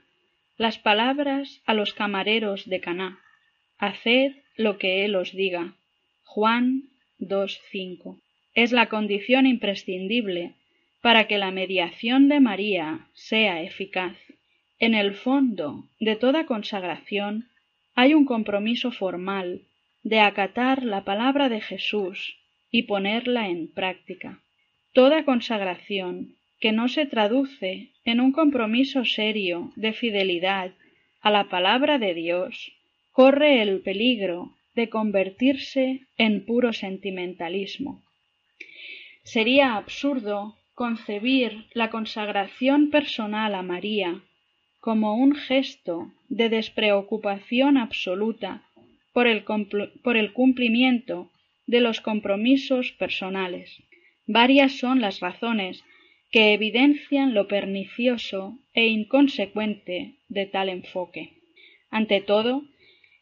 [0.57, 3.20] las palabras a los camareros de Caná.
[3.76, 5.74] Haced lo que él os diga.
[6.22, 6.85] Juan
[7.18, 8.20] 2.5.
[8.55, 10.55] Es la condición imprescindible
[11.03, 14.16] para que la mediación de María sea eficaz.
[14.78, 17.49] En el fondo de toda consagración
[17.97, 19.62] hay un compromiso formal
[20.05, 22.37] de acatar la palabra de Jesús
[22.70, 24.41] y ponerla en práctica.
[24.93, 30.73] Toda consagración que no se traduce en un compromiso serio de fidelidad
[31.21, 32.73] a la palabra de Dios
[33.13, 38.03] corre el peligro de convertirse en puro sentimentalismo.
[39.23, 44.21] Sería absurdo concebir la consagración personal a María
[44.81, 48.63] como un gesto de despreocupación absoluta
[49.15, 49.45] por el,
[50.03, 51.31] por el, cumplimiento
[51.67, 53.83] de los compromisos personales.
[54.27, 55.85] Varias son las razones
[56.35, 61.30] que evidencian lo pernicioso e inconsecuente de tal enfoque.
[61.91, 62.64] Ante todo,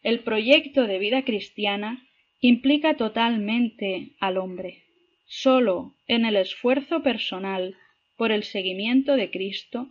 [0.02, 2.08] el proyecto de vida cristiana
[2.40, 4.84] implica totalmente al hombre.
[5.26, 7.76] Sólo en el esfuerzo personal
[8.16, 9.90] por el seguimiento de Cristo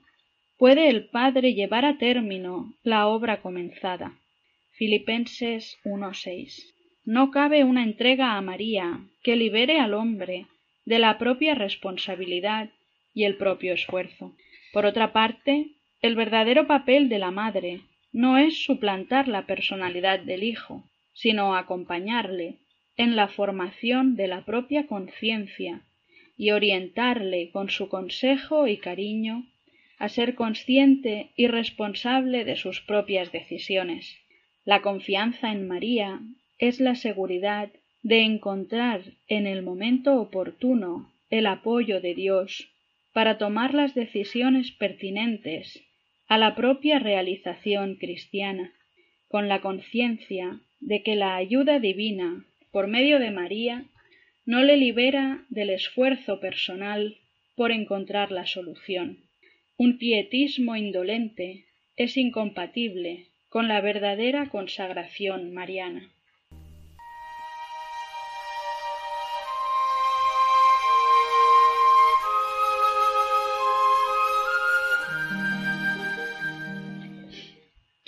[0.57, 4.17] puede el Padre llevar a término la obra comenzada.
[4.71, 6.73] Filipenses 1.6.
[7.05, 10.47] No cabe una entrega a María que libere al hombre
[10.85, 12.71] de la propia responsabilidad
[13.13, 14.35] y el propio esfuerzo.
[14.73, 17.81] Por otra parte, el verdadero papel de la madre
[18.11, 22.59] no es suplantar la personalidad del hijo, sino acompañarle
[22.97, 25.81] en la formación de la propia conciencia
[26.37, 29.45] y orientarle con su consejo y cariño
[29.99, 34.17] a ser consciente y responsable de sus propias decisiones.
[34.65, 36.19] La confianza en María
[36.57, 37.69] es la seguridad
[38.01, 42.71] de encontrar en el momento oportuno el apoyo de Dios
[43.13, 45.83] para tomar las decisiones pertinentes
[46.27, 48.73] a la propia realización cristiana,
[49.27, 53.85] con la conciencia de que la ayuda divina por medio de María
[54.45, 57.17] no le libera del esfuerzo personal
[57.55, 59.19] por encontrar la solución.
[59.77, 66.11] Un pietismo indolente es incompatible con la verdadera consagración mariana.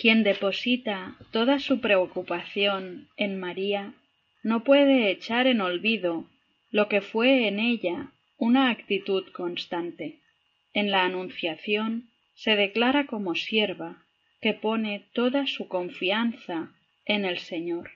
[0.04, 3.94] Quien deposita toda su preocupación en María
[4.42, 6.28] no puede echar en olvido
[6.70, 10.18] lo que fue en ella una actitud constante.
[10.74, 14.04] En la Anunciación se declara como sierva
[14.42, 16.74] que pone toda su confianza
[17.06, 17.92] en el Señor.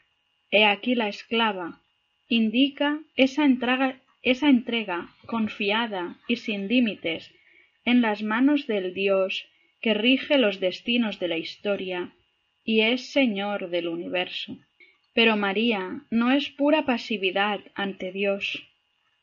[0.51, 1.83] He aquí la esclava
[2.27, 7.31] indica esa entrega, esa entrega confiada y sin límites
[7.85, 9.47] en las manos del Dios
[9.81, 12.13] que rige los destinos de la historia
[12.65, 14.59] y es Señor del universo.
[15.15, 18.65] Pero María no es pura pasividad ante Dios,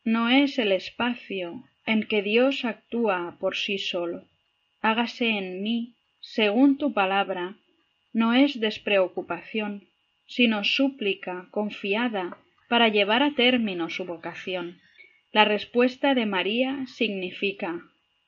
[0.03, 4.27] no es el espacio en que Dios actúa por sí solo.
[4.81, 7.55] Hágase en mí, según tu palabra,
[8.13, 9.87] no es despreocupación,
[10.25, 12.37] sino súplica confiada
[12.67, 14.79] para llevar a término su vocación.
[15.31, 17.81] La respuesta de María significa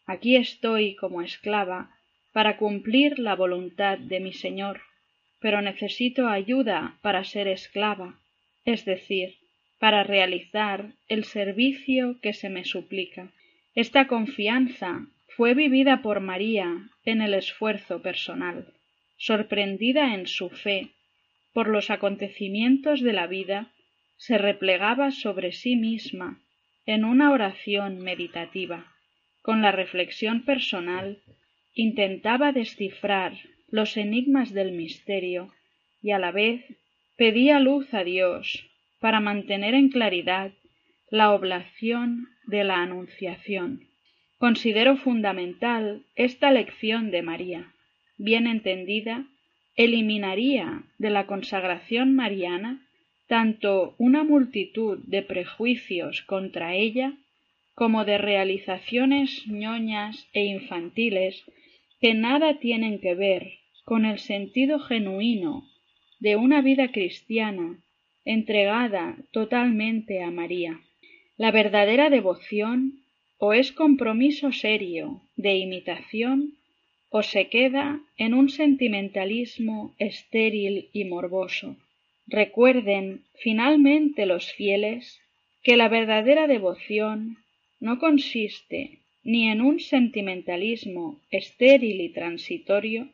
[0.06, 1.92] Aquí estoy como esclava
[2.34, 4.82] para cumplir la voluntad de mi Señor,
[5.40, 8.20] pero necesito ayuda para ser esclava,
[8.66, 9.36] es decir,
[9.80, 13.32] para realizar el servicio que se me suplica.
[13.76, 15.06] Esta confianza
[15.36, 18.74] fue vivida por María en el esfuerzo personal.
[19.18, 20.90] Sorprendida en su fe
[21.54, 23.72] por los acontecimientos de la vida,
[24.16, 26.40] se replegaba sobre sí misma
[26.86, 28.94] en una oración meditativa.
[29.42, 31.20] Con la reflexión personal
[31.78, 33.34] intentaba descifrar
[33.70, 35.54] los enigmas del misterio
[36.02, 36.66] y a la vez
[37.18, 38.68] pedía luz a Dios
[39.00, 40.52] para mantener en claridad
[41.12, 43.88] la oblación de la Anunciación.
[44.40, 47.72] Considero fundamental esta lección de María.
[48.18, 49.26] Bien entendida,
[49.76, 52.82] eliminaría de la consagración mariana
[53.28, 57.14] tanto una multitud de prejuicios contra ella
[57.76, 61.44] como de realizaciones ñoñas e infantiles
[62.00, 65.68] que nada tienen que ver con el sentido genuino
[66.20, 67.80] de una vida cristiana
[68.26, 70.82] entregada totalmente a María.
[71.38, 73.02] La verdadera devoción
[73.38, 76.58] o es compromiso serio de imitación
[77.10, 81.78] o se queda en un sentimentalismo estéril y morboso.
[82.26, 85.22] Recuerden finalmente los fieles
[85.64, 87.38] que la verdadera devoción
[87.80, 93.10] no consiste ni en un sentimentalismo estéril y transitorio,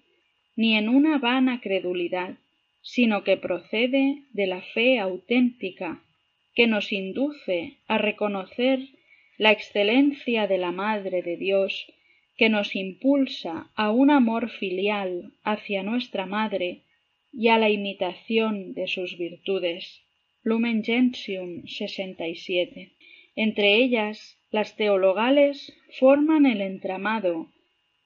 [0.56, 2.36] ni en una vana credulidad,
[2.84, 6.04] sino que procede de la fe auténtica
[6.54, 8.80] que nos induce a reconocer
[9.40, 11.88] la excelencia de la Madre de Dios,
[12.38, 16.82] que nos impulsa a un amor filial hacia nuestra Madre
[17.32, 20.04] y a la imitación de sus virtudes.
[20.44, 22.92] Lumen Gentium 67.
[23.36, 27.48] Entre ellas, las teologales forman el entramado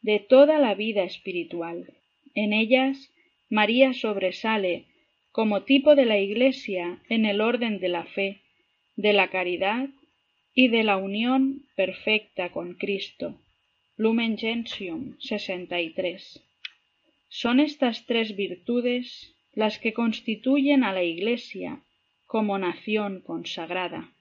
[0.02, 1.94] de toda la vida espiritual.
[2.36, 3.12] En ellas,
[3.50, 4.86] María sobresale
[5.34, 8.40] como tipo de la Iglesia en el orden de la fe,
[8.96, 9.90] de la caridad
[10.56, 13.38] y de la unión perfecta con Cristo.
[13.98, 16.42] Lumen Gentium 63.
[17.28, 21.82] Son estas tres virtudes las que constituyen a la Iglesia
[22.26, 24.14] como nación consagrada.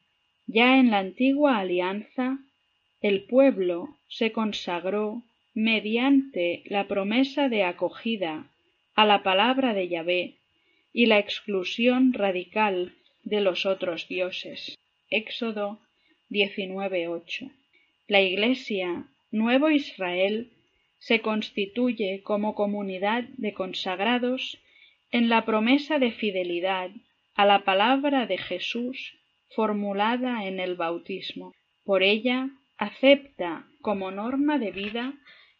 [0.46, 2.38] Ya en la antigua alianza,
[3.00, 5.22] el pueblo se consagró
[5.54, 8.50] mediante la promesa de acogida
[8.94, 10.34] a la palabra de Yahvé
[10.92, 12.94] y la exclusión radical
[13.24, 14.78] de los otros dioses.
[15.10, 15.80] Éxodo
[16.30, 17.50] 19.8.
[18.08, 20.50] La Iglesia, Nuevo Israel,
[20.98, 24.58] se constituye como comunidad de consagrados
[25.10, 26.90] en la promesa de fidelidad
[27.34, 29.14] a la palabra de Jesús
[29.54, 31.52] formulada en el bautismo.
[31.84, 35.14] Por ella acepta como norma de vida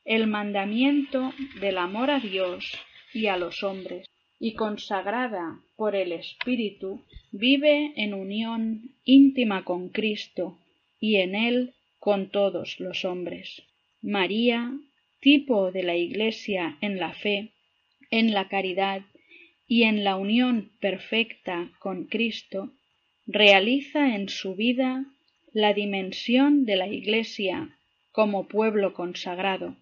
[0.04, 2.78] el mandamiento del amor a Dios
[3.12, 4.06] y a los hombres,
[4.38, 10.58] y consagrada por el Espíritu, vive en unión íntima con Cristo
[11.00, 13.62] y en él con todos los hombres.
[14.02, 14.72] María,
[15.20, 17.52] tipo de la Iglesia en la fe,
[18.10, 19.02] en la caridad
[19.66, 22.70] y en la unión perfecta con Cristo,
[23.26, 25.04] realiza en su vida
[25.52, 27.76] la dimensión de la Iglesia
[28.12, 29.76] como pueblo consagrado.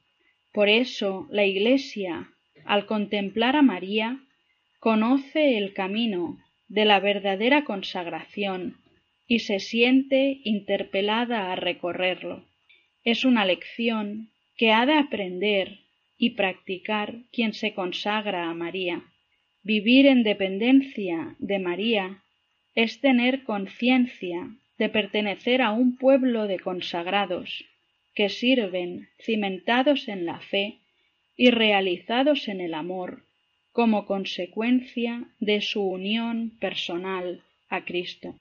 [0.52, 2.30] Por eso la Iglesia
[2.64, 4.18] al contemplar a María,
[4.78, 6.38] conoce el camino
[6.68, 8.76] de la verdadera consagración
[9.26, 12.44] y se siente interpelada a recorrerlo.
[13.04, 15.80] Es una lección que ha de aprender
[16.16, 19.02] y practicar quien se consagra a María.
[19.62, 22.22] Vivir en dependencia de María
[22.74, 24.48] es tener conciencia
[24.78, 27.64] de pertenecer a un pueblo de consagrados
[28.14, 30.78] que sirven cimentados en la fe
[31.36, 33.22] y realizados en el amor
[33.72, 38.36] como consecuencia de su unión personal a Cristo.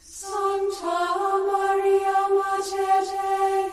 [0.00, 0.98] Santa
[1.46, 3.63] Maria Mater Dei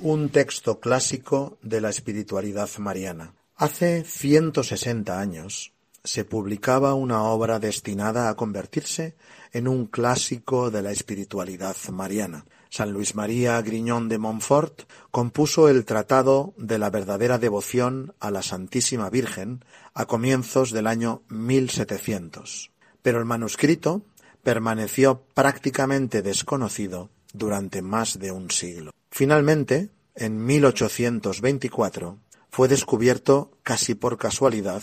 [0.00, 3.34] Un texto clásico de la espiritualidad mariana.
[3.56, 5.72] Hace 160 años
[6.04, 9.16] se publicaba una obra destinada a convertirse
[9.52, 12.46] en un clásico de la espiritualidad mariana.
[12.70, 18.42] San Luis María Griñón de Montfort compuso el Tratado de la verdadera devoción a la
[18.42, 19.64] Santísima Virgen
[19.94, 22.70] a comienzos del año 1700.
[23.02, 24.02] Pero el manuscrito
[24.48, 28.92] permaneció prácticamente desconocido durante más de un siglo.
[29.10, 32.16] Finalmente, en 1824,
[32.48, 34.82] fue descubierto casi por casualidad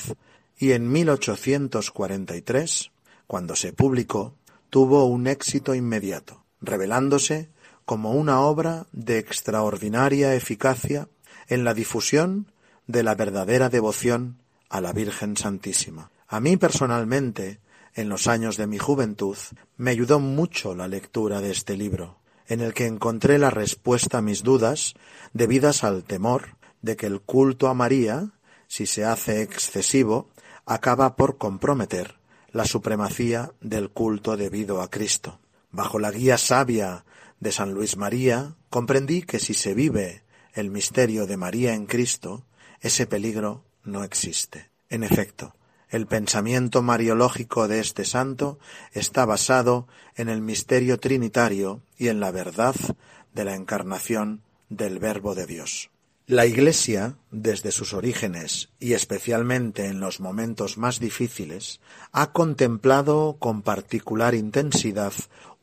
[0.56, 2.92] y en 1843,
[3.26, 4.36] cuando se publicó,
[4.70, 7.50] tuvo un éxito inmediato, revelándose
[7.86, 11.10] como una obra de extraordinaria eficacia
[11.48, 12.52] en la difusión
[12.86, 14.38] de la verdadera devoción
[14.70, 16.12] a la Virgen Santísima.
[16.28, 17.62] A mí personalmente,
[17.96, 19.38] en los años de mi juventud,
[19.78, 24.22] me ayudó mucho la lectura de este libro, en el que encontré la respuesta a
[24.22, 24.94] mis dudas
[25.34, 28.34] debidas al temor de que el culto a María,
[28.68, 30.30] si se hace excesivo,
[30.66, 32.16] acaba por comprometer
[32.52, 35.40] la supremacía del culto debido a Cristo.
[35.72, 37.06] Bajo la guía sabia
[37.40, 40.24] de San Luis María, comprendí que si se vive
[40.54, 42.46] el misterio de María en Cristo,
[42.82, 44.70] ese peligro no existe.
[44.90, 45.56] En efecto,
[45.96, 48.60] el pensamiento mariológico de este santo
[48.92, 49.88] está basado
[50.18, 52.76] en el misterio trinitario y en la verdad
[53.34, 55.90] de la encarnación del Verbo de Dios.
[56.28, 61.80] La Iglesia, desde sus orígenes y especialmente en los momentos más difíciles,
[62.12, 65.14] ha contemplado con particular intensidad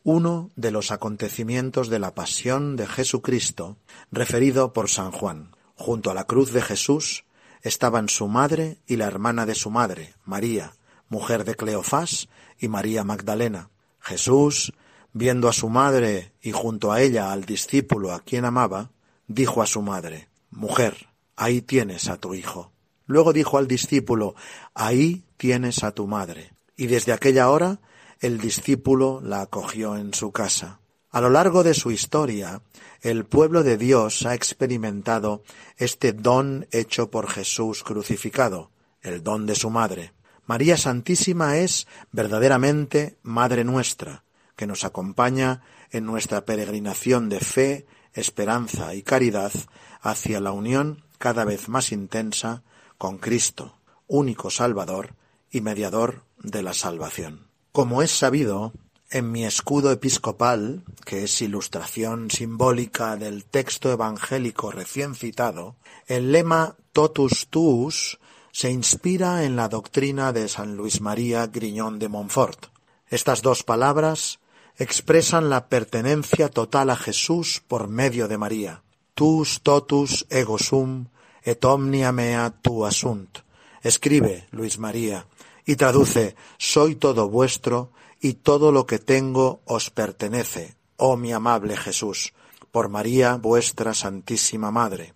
[0.02, 3.76] uno de los acontecimientos de la pasión de Jesucristo
[4.10, 5.50] referido por San Juan.
[5.74, 7.24] Junto a la cruz de Jesús
[7.62, 10.74] estaban su madre y la hermana de su madre, María,
[11.08, 13.70] mujer de Cleofás, y María Magdalena.
[14.00, 14.72] Jesús,
[15.12, 18.90] viendo a su madre y junto a ella al discípulo a quien amaba,
[19.26, 22.72] dijo a su madre, Mujer, ahí tienes a tu hijo.
[23.06, 24.34] Luego dijo al discípulo,
[24.74, 26.52] Ahí tienes a tu madre.
[26.76, 27.80] Y desde aquella hora
[28.20, 30.80] el discípulo la acogió en su casa.
[31.10, 32.62] A lo largo de su historia,
[33.02, 35.42] el pueblo de Dios ha experimentado
[35.76, 38.70] este don hecho por Jesús crucificado,
[39.02, 40.12] el don de su madre.
[40.46, 44.22] María Santísima es verdaderamente Madre nuestra,
[44.54, 49.52] que nos acompaña en nuestra peregrinación de fe, esperanza y caridad
[50.00, 52.62] hacia la unión cada vez más intensa
[52.98, 55.16] con Cristo, único Salvador
[55.50, 57.48] y mediador de la salvación.
[57.72, 58.72] Como es sabido,
[59.12, 66.76] en mi escudo episcopal, que es ilustración simbólica del texto evangélico recién citado, el lema
[66.92, 68.18] Totus Tuus
[68.52, 72.68] se inspira en la doctrina de San Luis María Griñón de Montfort.
[73.08, 74.40] Estas dos palabras
[74.78, 78.82] expresan la pertenencia total a Jesús por medio de María.
[79.14, 81.08] Tus totus ego sum
[81.44, 83.40] et omnia mea tu asunt.
[83.82, 85.26] Escribe Luis María
[85.66, 87.92] y traduce Soy todo vuestro
[88.24, 92.32] y todo lo que tengo os pertenece, oh mi amable Jesús,
[92.70, 95.12] por María vuestra Santísima Madre.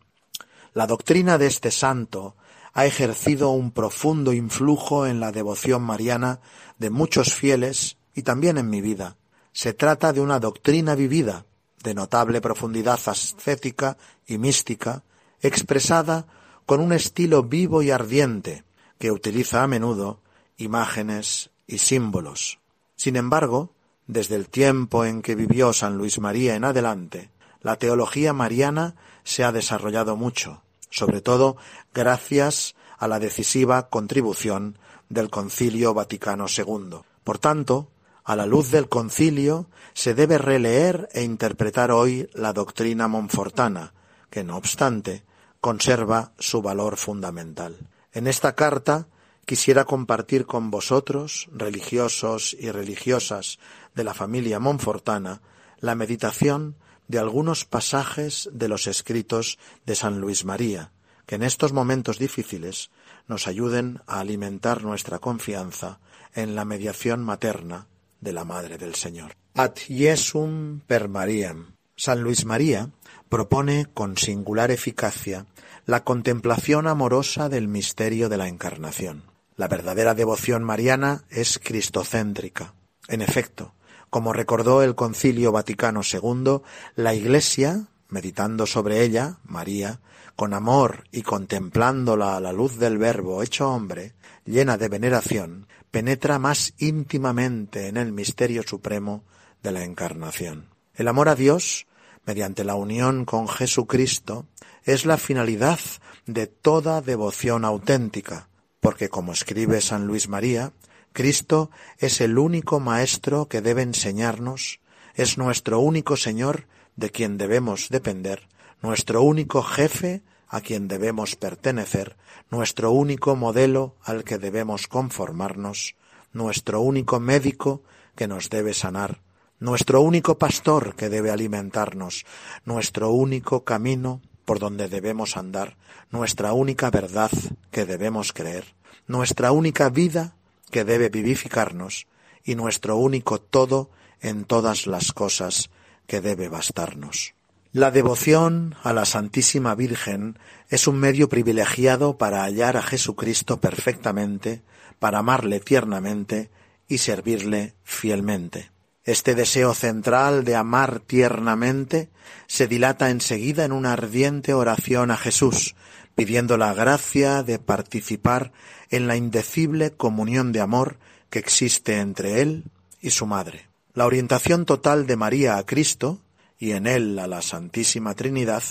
[0.75, 2.35] La doctrina de este santo
[2.75, 6.41] ha ejercido un profundo influjo en la devoción mariana
[6.79, 9.17] de muchos fieles y también en mi vida.
[9.53, 11.47] Se trata de una doctrina vivida,
[11.85, 13.97] de notable profundidad ascética
[14.27, 15.05] y mística,
[15.41, 16.27] expresada
[16.67, 18.65] con un estilo vivo y ardiente,
[18.99, 20.21] que utiliza a menudo
[20.57, 22.59] imágenes y símbolos.
[22.97, 23.75] Sin embargo,
[24.07, 27.31] desde el tiempo en que vivió San Luis María en adelante,
[27.61, 28.95] la teología mariana
[29.25, 31.57] se ha desarrollado mucho, sobre todo
[31.93, 34.79] gracias a la decisiva contribución
[35.09, 37.01] del Concilio Vaticano II.
[37.25, 37.91] Por tanto,
[38.25, 43.95] a la luz del concilio se debe releer e interpretar hoy la doctrina monfortana,
[44.31, 45.25] que no obstante
[45.61, 47.77] conserva su valor fundamental.
[48.13, 49.07] En esta carta
[49.47, 53.59] quisiera compartir con vosotros, religiosos y religiosas
[53.95, 55.41] de la familia monfortana,
[55.79, 56.77] la meditación
[57.09, 60.91] de algunos pasajes de los escritos de San Luis María,
[61.27, 62.91] que en estos momentos difíciles
[63.29, 66.01] nos ayuden a alimentar nuestra confianza
[66.35, 67.87] en la mediación materna
[68.21, 69.37] de la Madre del Señor.
[69.55, 71.77] Ad Jesum per Mariam.
[71.97, 72.91] San Luis María
[73.29, 75.47] propone con singular eficacia
[75.87, 79.36] la contemplación amorosa del misterio de la Encarnación.
[79.57, 82.75] La verdadera devoción mariana es cristocéntrica.
[83.09, 83.73] En efecto,
[84.11, 86.61] como recordó el Concilio Vaticano II,
[86.95, 90.01] la Iglesia, meditando sobre ella, María,
[90.37, 94.13] con amor y contemplándola a la luz del Verbo hecho hombre,
[94.45, 99.25] llena de veneración, penetra más íntimamente en el misterio supremo
[99.63, 100.69] de la encarnación.
[100.95, 101.87] El amor a Dios,
[102.27, 104.45] mediante la unión con Jesucristo,
[104.85, 105.81] es la finalidad
[106.27, 108.49] de toda devoción auténtica,
[108.87, 110.71] porque como escribe San Luis María,
[111.13, 114.79] Cristo es el único Maestro que debe enseñarnos,
[115.17, 118.47] es nuestro único Señor de quien debemos depender,
[118.81, 122.15] nuestro único jefe a quien debemos pertenecer,
[122.49, 125.97] nuestro único modelo al que debemos conformarnos,
[126.33, 127.83] nuestro único médico
[128.15, 129.21] que nos debe sanar,
[129.59, 132.25] nuestro único pastor que debe alimentarnos,
[132.65, 135.77] nuestro único camino por donde debemos andar,
[136.13, 137.33] nuestra única verdad
[137.73, 138.76] que debemos creer,
[139.07, 140.37] nuestra única vida
[140.71, 142.07] que debe vivificarnos
[142.45, 143.91] y nuestro único todo
[144.21, 145.71] en todas las cosas
[146.07, 147.35] que debe bastarnos.
[147.73, 150.39] La devoción a la Santísima Virgen
[150.71, 154.63] es un medio privilegiado para hallar a Jesucristo perfectamente,
[154.99, 156.51] para amarle tiernamente
[156.89, 158.71] y servirle fielmente.
[159.05, 162.09] Este deseo central de amar tiernamente
[162.47, 165.77] se dilata enseguida en una ardiente oración a Jesús,
[166.17, 168.51] pidiendo la gracia de participar
[168.91, 170.99] en la indecible comunión de amor
[171.31, 172.65] que existe entre Él
[173.01, 173.69] y su Madre.
[173.95, 176.21] La orientación total de María a Cristo
[176.59, 178.63] y en él a la Santísima Trinidad,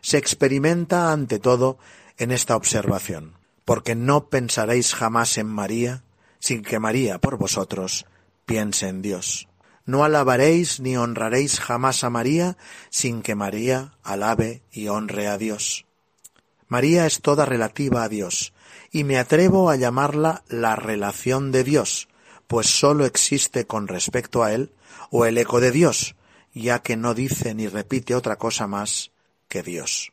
[0.00, 1.78] se experimenta ante todo
[2.18, 3.34] en esta observación,
[3.64, 6.04] porque no pensaréis jamás en María
[6.38, 8.06] sin que María por vosotros
[8.46, 9.48] piense en Dios.
[9.86, 12.56] No alabaréis ni honraréis jamás a María
[12.90, 15.86] sin que María alabe y honre a Dios.
[16.70, 18.52] María es toda relativa a Dios,
[18.92, 22.08] y me atrevo a llamarla la relación de Dios,
[22.46, 24.72] pues sólo existe con respecto a Él,
[25.10, 26.14] o el eco de Dios,
[26.54, 29.10] ya que no dice ni repite otra cosa más
[29.48, 30.12] que Dios.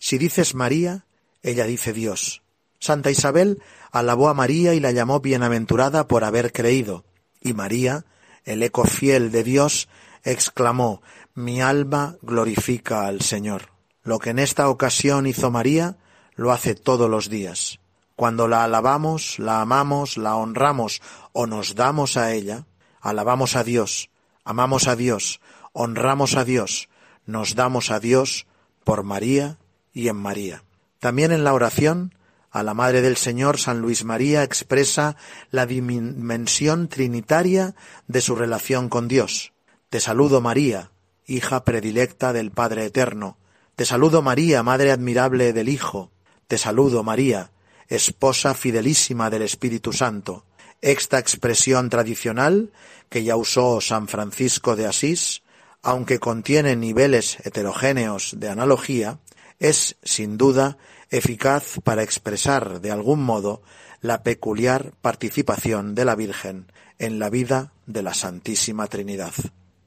[0.00, 1.06] Si dices María,
[1.44, 2.42] ella dice Dios.
[2.80, 3.62] Santa Isabel
[3.92, 7.04] alabó a María y la llamó bienaventurada por haber creído,
[7.40, 8.04] y María,
[8.44, 9.88] el eco fiel de Dios,
[10.24, 11.02] exclamó
[11.34, 13.77] Mi alma glorifica al Señor.
[14.08, 15.98] Lo que en esta ocasión hizo María,
[16.34, 17.78] lo hace todos los días.
[18.16, 21.02] Cuando la alabamos, la amamos, la honramos
[21.34, 22.64] o nos damos a ella,
[23.02, 24.08] alabamos a Dios,
[24.44, 25.42] amamos a Dios,
[25.74, 26.88] honramos a Dios,
[27.26, 28.46] nos damos a Dios
[28.82, 29.58] por María
[29.92, 30.64] y en María.
[31.00, 32.14] También en la oración,
[32.50, 35.16] a la Madre del Señor, San Luis María expresa
[35.50, 37.74] la dimensión trinitaria
[38.06, 39.52] de su relación con Dios.
[39.90, 40.92] Te saludo María,
[41.26, 43.36] hija predilecta del Padre Eterno.
[43.78, 46.10] Te saludo María, Madre admirable del Hijo.
[46.48, 47.52] Te saludo María,
[47.86, 50.44] esposa fidelísima del Espíritu Santo.
[50.80, 52.72] Esta expresión tradicional
[53.08, 55.44] que ya usó San Francisco de Asís,
[55.80, 59.20] aunque contiene niveles heterogéneos de analogía,
[59.60, 60.76] es, sin duda,
[61.10, 63.62] eficaz para expresar de algún modo
[64.00, 66.66] la peculiar participación de la Virgen
[66.98, 69.34] en la vida de la Santísima Trinidad.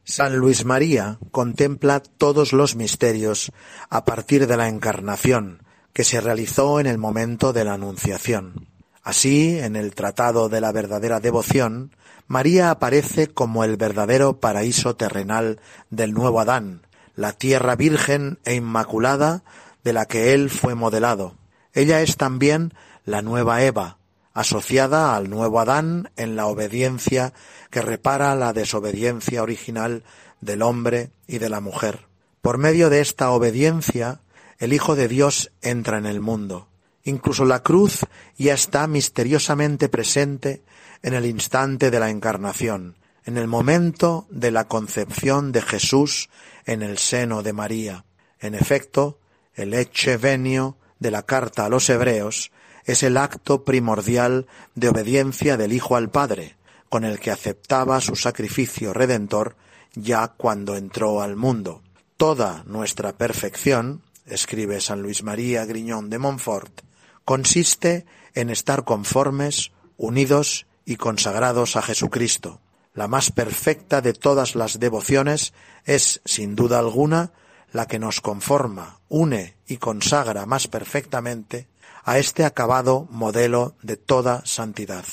[0.04, 3.52] San Luis María contempla todos los misterios
[3.90, 8.68] a partir de la encarnación que se realizó en el momento de la Anunciación.
[9.04, 11.96] Así, en el Tratado de la verdadera devoción,
[12.28, 19.44] María aparece como el verdadero paraíso terrenal del nuevo Adán, la tierra virgen e inmaculada
[19.84, 21.36] de la que él fue modelado.
[21.74, 22.74] Ella es también
[23.06, 23.98] la nueva Eva,
[24.34, 27.34] asociada al nuevo Adán en la obediencia
[27.70, 30.04] que repara la desobediencia original
[30.40, 32.08] del hombre y de la mujer.
[32.42, 34.22] Por medio de esta obediencia,
[34.58, 36.68] el Hijo de Dios entra en el mundo.
[37.04, 38.06] Incluso la cruz
[38.38, 40.64] ya está misteriosamente presente
[41.02, 46.30] en el instante de la encarnación, en el momento de la concepción de Jesús
[46.66, 48.06] en el seno de María.
[48.40, 49.20] En efecto,
[49.56, 52.52] el eche venio de la carta a los hebreos
[52.86, 56.56] es el acto primordial de obediencia del Hijo al Padre,
[56.90, 59.56] con el que aceptaba su sacrificio redentor
[59.94, 61.82] ya cuando entró al mundo.
[62.18, 66.82] Toda nuestra perfección, escribe San Luis María Griñón de Montfort,
[67.26, 72.60] consiste en estar conformes, unidos y consagrados a Jesucristo.
[72.94, 75.54] La más perfecta de todas las devociones
[75.86, 77.32] es, sin duda alguna,
[77.72, 81.71] la que nos conforma, une y consagra más perfectamente
[82.04, 85.06] a este acabado modelo de toda santidad.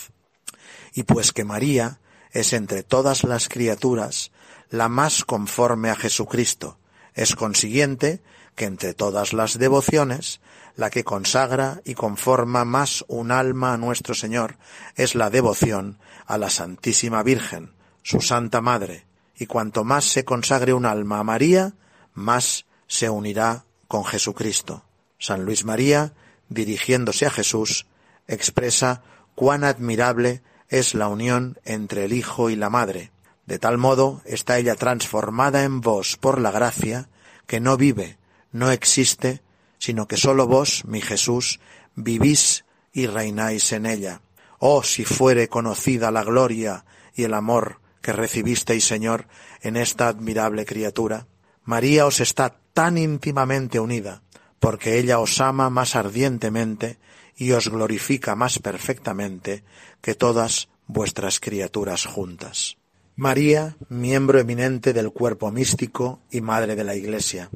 [0.94, 2.00] Y pues que María
[2.32, 4.32] es entre todas las criaturas
[4.70, 6.78] la más conforme a Jesucristo,
[7.14, 8.22] es consiguiente
[8.54, 10.40] que entre todas las devociones
[10.76, 14.56] la que consagra y conforma más un alma a nuestro Señor
[14.94, 17.72] es la devoción a la Santísima Virgen,
[18.02, 21.74] su Santa Madre, y cuanto más se consagre un alma a María,
[22.14, 24.84] más se unirá con Jesucristo.
[25.18, 26.12] San Luis María,
[26.48, 27.86] dirigiéndose a Jesús,
[28.26, 29.02] expresa
[29.34, 33.10] cuán admirable es la unión entre el Hijo y la Madre.
[33.46, 37.08] De tal modo está ella transformada en vos por la gracia,
[37.46, 38.18] que no vive,
[38.52, 39.42] no existe,
[39.78, 41.60] sino que sólo vos, mi Jesús,
[41.94, 44.20] vivís y reináis en ella.
[44.58, 46.84] Oh, si fuere conocida la gloria
[47.14, 49.26] y el amor que recibisteis, Señor,
[49.62, 51.26] en esta admirable criatura.
[51.64, 54.22] María os está tan íntimamente unida,
[54.60, 56.98] porque ella os ama más ardientemente
[57.36, 59.64] y os glorifica más perfectamente
[60.00, 62.76] que todas vuestras criaturas juntas.
[63.14, 67.50] María, miembro eminente del cuerpo místico y madre de la Iglesia.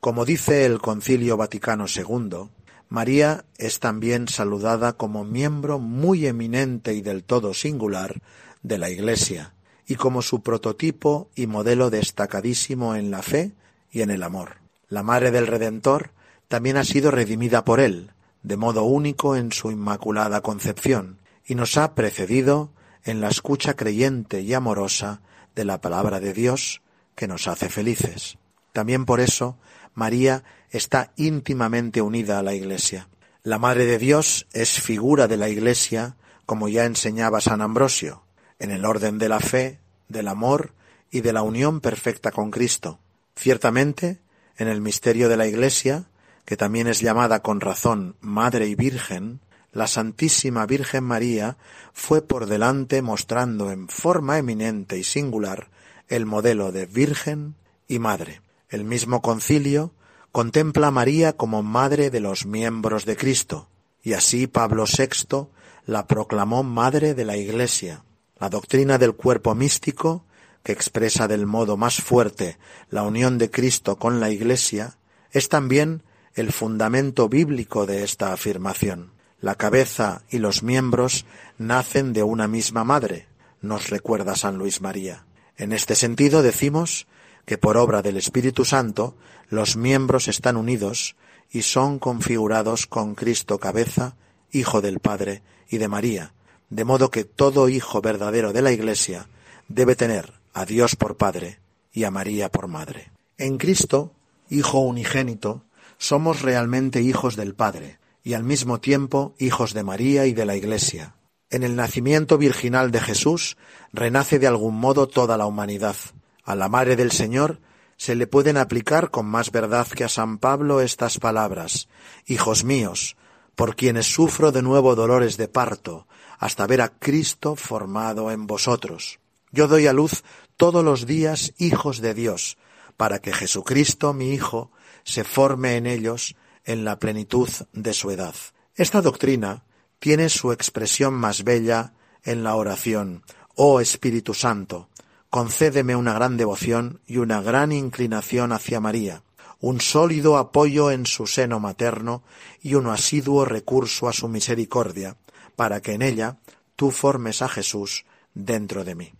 [0.00, 2.50] Como dice el Concilio Vaticano II,
[2.88, 8.20] María es también saludada como miembro muy eminente y del todo singular
[8.62, 9.54] de la Iglesia,
[9.86, 13.52] y como su prototipo y modelo destacadísimo en la fe
[13.90, 14.63] y en el amor.
[14.88, 16.10] La Madre del Redentor
[16.48, 18.12] también ha sido redimida por Él,
[18.42, 22.70] de modo único en su inmaculada concepción, y nos ha precedido
[23.04, 25.20] en la escucha creyente y amorosa
[25.54, 26.82] de la palabra de Dios
[27.14, 28.38] que nos hace felices.
[28.72, 29.56] También por eso
[29.94, 33.08] María está íntimamente unida a la Iglesia.
[33.42, 36.16] La Madre de Dios es figura de la Iglesia,
[36.46, 38.24] como ya enseñaba San Ambrosio,
[38.58, 40.72] en el orden de la fe, del amor
[41.10, 42.98] y de la unión perfecta con Cristo.
[43.36, 44.20] Ciertamente,
[44.56, 46.04] en el misterio de la Iglesia,
[46.44, 49.40] que también es llamada con razón Madre y Virgen,
[49.72, 51.56] la Santísima Virgen María
[51.92, 55.68] fue por delante mostrando en forma eminente y singular
[56.08, 57.56] el modelo de Virgen
[57.88, 58.40] y Madre.
[58.68, 59.92] El mismo concilio
[60.30, 63.68] contempla a María como madre de los miembros de Cristo,
[64.02, 65.48] y así Pablo VI
[65.86, 68.04] la proclamó madre de la Iglesia.
[68.38, 70.24] La doctrina del cuerpo místico,
[70.64, 72.58] que expresa del modo más fuerte
[72.90, 74.96] la unión de Cristo con la Iglesia,
[75.30, 76.02] es también
[76.34, 79.12] el fundamento bíblico de esta afirmación.
[79.40, 81.26] La cabeza y los miembros
[81.58, 83.28] nacen de una misma madre,
[83.60, 85.26] nos recuerda San Luis María.
[85.56, 87.06] En este sentido decimos
[87.44, 89.16] que por obra del Espíritu Santo
[89.50, 91.14] los miembros están unidos
[91.50, 94.16] y son configurados con Cristo cabeza,
[94.50, 96.32] Hijo del Padre y de María,
[96.70, 99.28] de modo que todo hijo verdadero de la Iglesia
[99.68, 101.58] debe tener a Dios por Padre
[101.92, 103.10] y a María por Madre.
[103.36, 104.12] En Cristo,
[104.48, 105.64] Hijo unigénito,
[105.98, 110.54] somos realmente hijos del Padre y al mismo tiempo hijos de María y de la
[110.54, 111.16] Iglesia.
[111.50, 113.56] En el nacimiento virginal de Jesús
[113.92, 115.96] renace de algún modo toda la humanidad.
[116.44, 117.60] A la Madre del Señor
[117.96, 121.88] se le pueden aplicar con más verdad que a San Pablo estas palabras
[122.26, 123.16] Hijos míos,
[123.54, 126.06] por quienes sufro de nuevo dolores de parto,
[126.38, 129.20] hasta ver a Cristo formado en vosotros.
[129.52, 130.24] Yo doy a luz
[130.56, 132.56] todos los días hijos de Dios,
[132.96, 134.70] para que Jesucristo, mi Hijo,
[135.04, 138.34] se forme en ellos en la plenitud de su edad.
[138.74, 139.64] Esta doctrina
[139.98, 143.22] tiene su expresión más bella en la oración.
[143.54, 144.88] Oh Espíritu Santo,
[145.30, 149.22] concédeme una gran devoción y una gran inclinación hacia María,
[149.60, 152.22] un sólido apoyo en su seno materno
[152.62, 155.16] y un asiduo recurso a su misericordia,
[155.56, 156.38] para que en ella
[156.76, 159.12] tú formes a Jesús dentro de mí.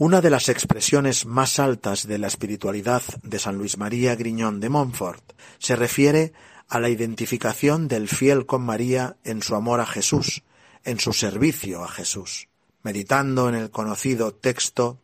[0.00, 4.70] Una de las expresiones más altas de la espiritualidad de San Luis María Griñón de
[4.70, 6.32] Montfort se refiere
[6.70, 10.42] a la identificación del fiel con María en su amor a Jesús,
[10.84, 12.48] en su servicio a Jesús.
[12.82, 14.98] Meditando en el conocido texto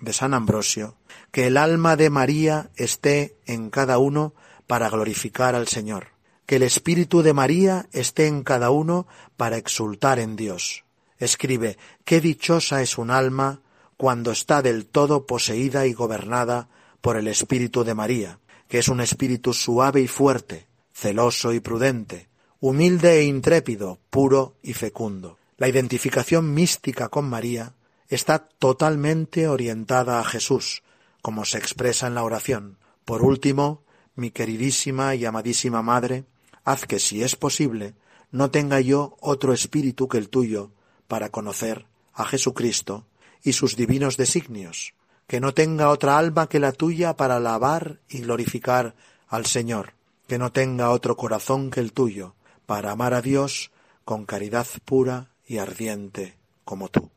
[0.00, 0.98] de San Ambrosio,
[1.30, 4.34] que el alma de María esté en cada uno
[4.66, 6.08] para glorificar al Señor,
[6.44, 9.06] que el espíritu de María esté en cada uno
[9.38, 10.84] para exultar en Dios.
[11.16, 13.61] Escribe, qué dichosa es un alma
[14.02, 16.68] cuando está del todo poseída y gobernada
[17.00, 22.28] por el Espíritu de María, que es un espíritu suave y fuerte, celoso y prudente,
[22.58, 25.38] humilde e intrépido, puro y fecundo.
[25.56, 27.76] La identificación mística con María
[28.08, 30.82] está totalmente orientada a Jesús,
[31.20, 32.78] como se expresa en la oración.
[33.04, 33.84] Por último,
[34.16, 36.24] mi queridísima y amadísima Madre,
[36.64, 37.94] haz que, si es posible,
[38.32, 40.72] no tenga yo otro espíritu que el tuyo
[41.06, 43.06] para conocer a Jesucristo
[43.42, 44.94] y sus divinos designios,
[45.26, 48.94] que no tenga otra alma que la tuya para alabar y glorificar
[49.28, 49.94] al Señor,
[50.26, 52.34] que no tenga otro corazón que el tuyo,
[52.66, 53.70] para amar a Dios
[54.04, 57.10] con caridad pura y ardiente como tú.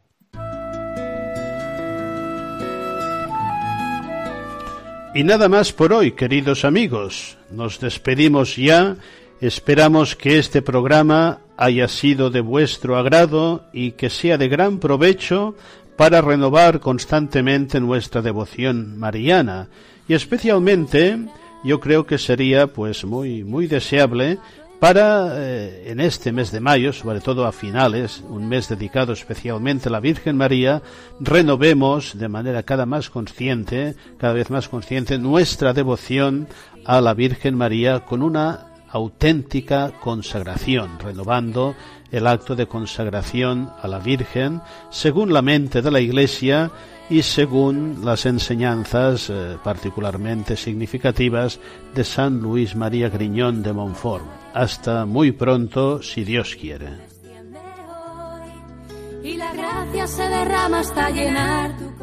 [5.16, 7.38] Y nada más por hoy, queridos amigos.
[7.50, 8.98] Nos despedimos ya.
[9.40, 15.56] Esperamos que este programa haya sido de vuestro agrado y que sea de gran provecho
[15.96, 19.68] para renovar constantemente nuestra devoción mariana.
[20.08, 21.18] Y especialmente
[21.64, 24.38] yo creo que sería pues muy muy deseable
[24.80, 29.90] para eh, en este mes de mayo, sobre todo a finales, un mes dedicado especialmente
[29.90, 30.82] a la Virgen María,
[31.20, 36.48] renovemos de manera cada más consciente, cada vez más consciente nuestra devoción
[36.86, 41.76] a la Virgen María con una auténtica consagración, renovando
[42.12, 46.72] el acto de consagración a la Virgen según la mente de la Iglesia
[47.10, 51.60] y según las enseñanzas eh, particularmente significativas
[51.94, 54.26] de San Luis María Griñón de Montfort.
[54.54, 56.90] Hasta muy pronto, si Dios quiere.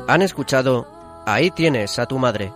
[0.08, 2.52] Han escuchado Ahí tienes a tu madre.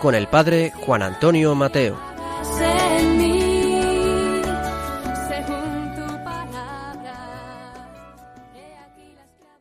[0.00, 2.15] con el padre Juan Antonio Mateo.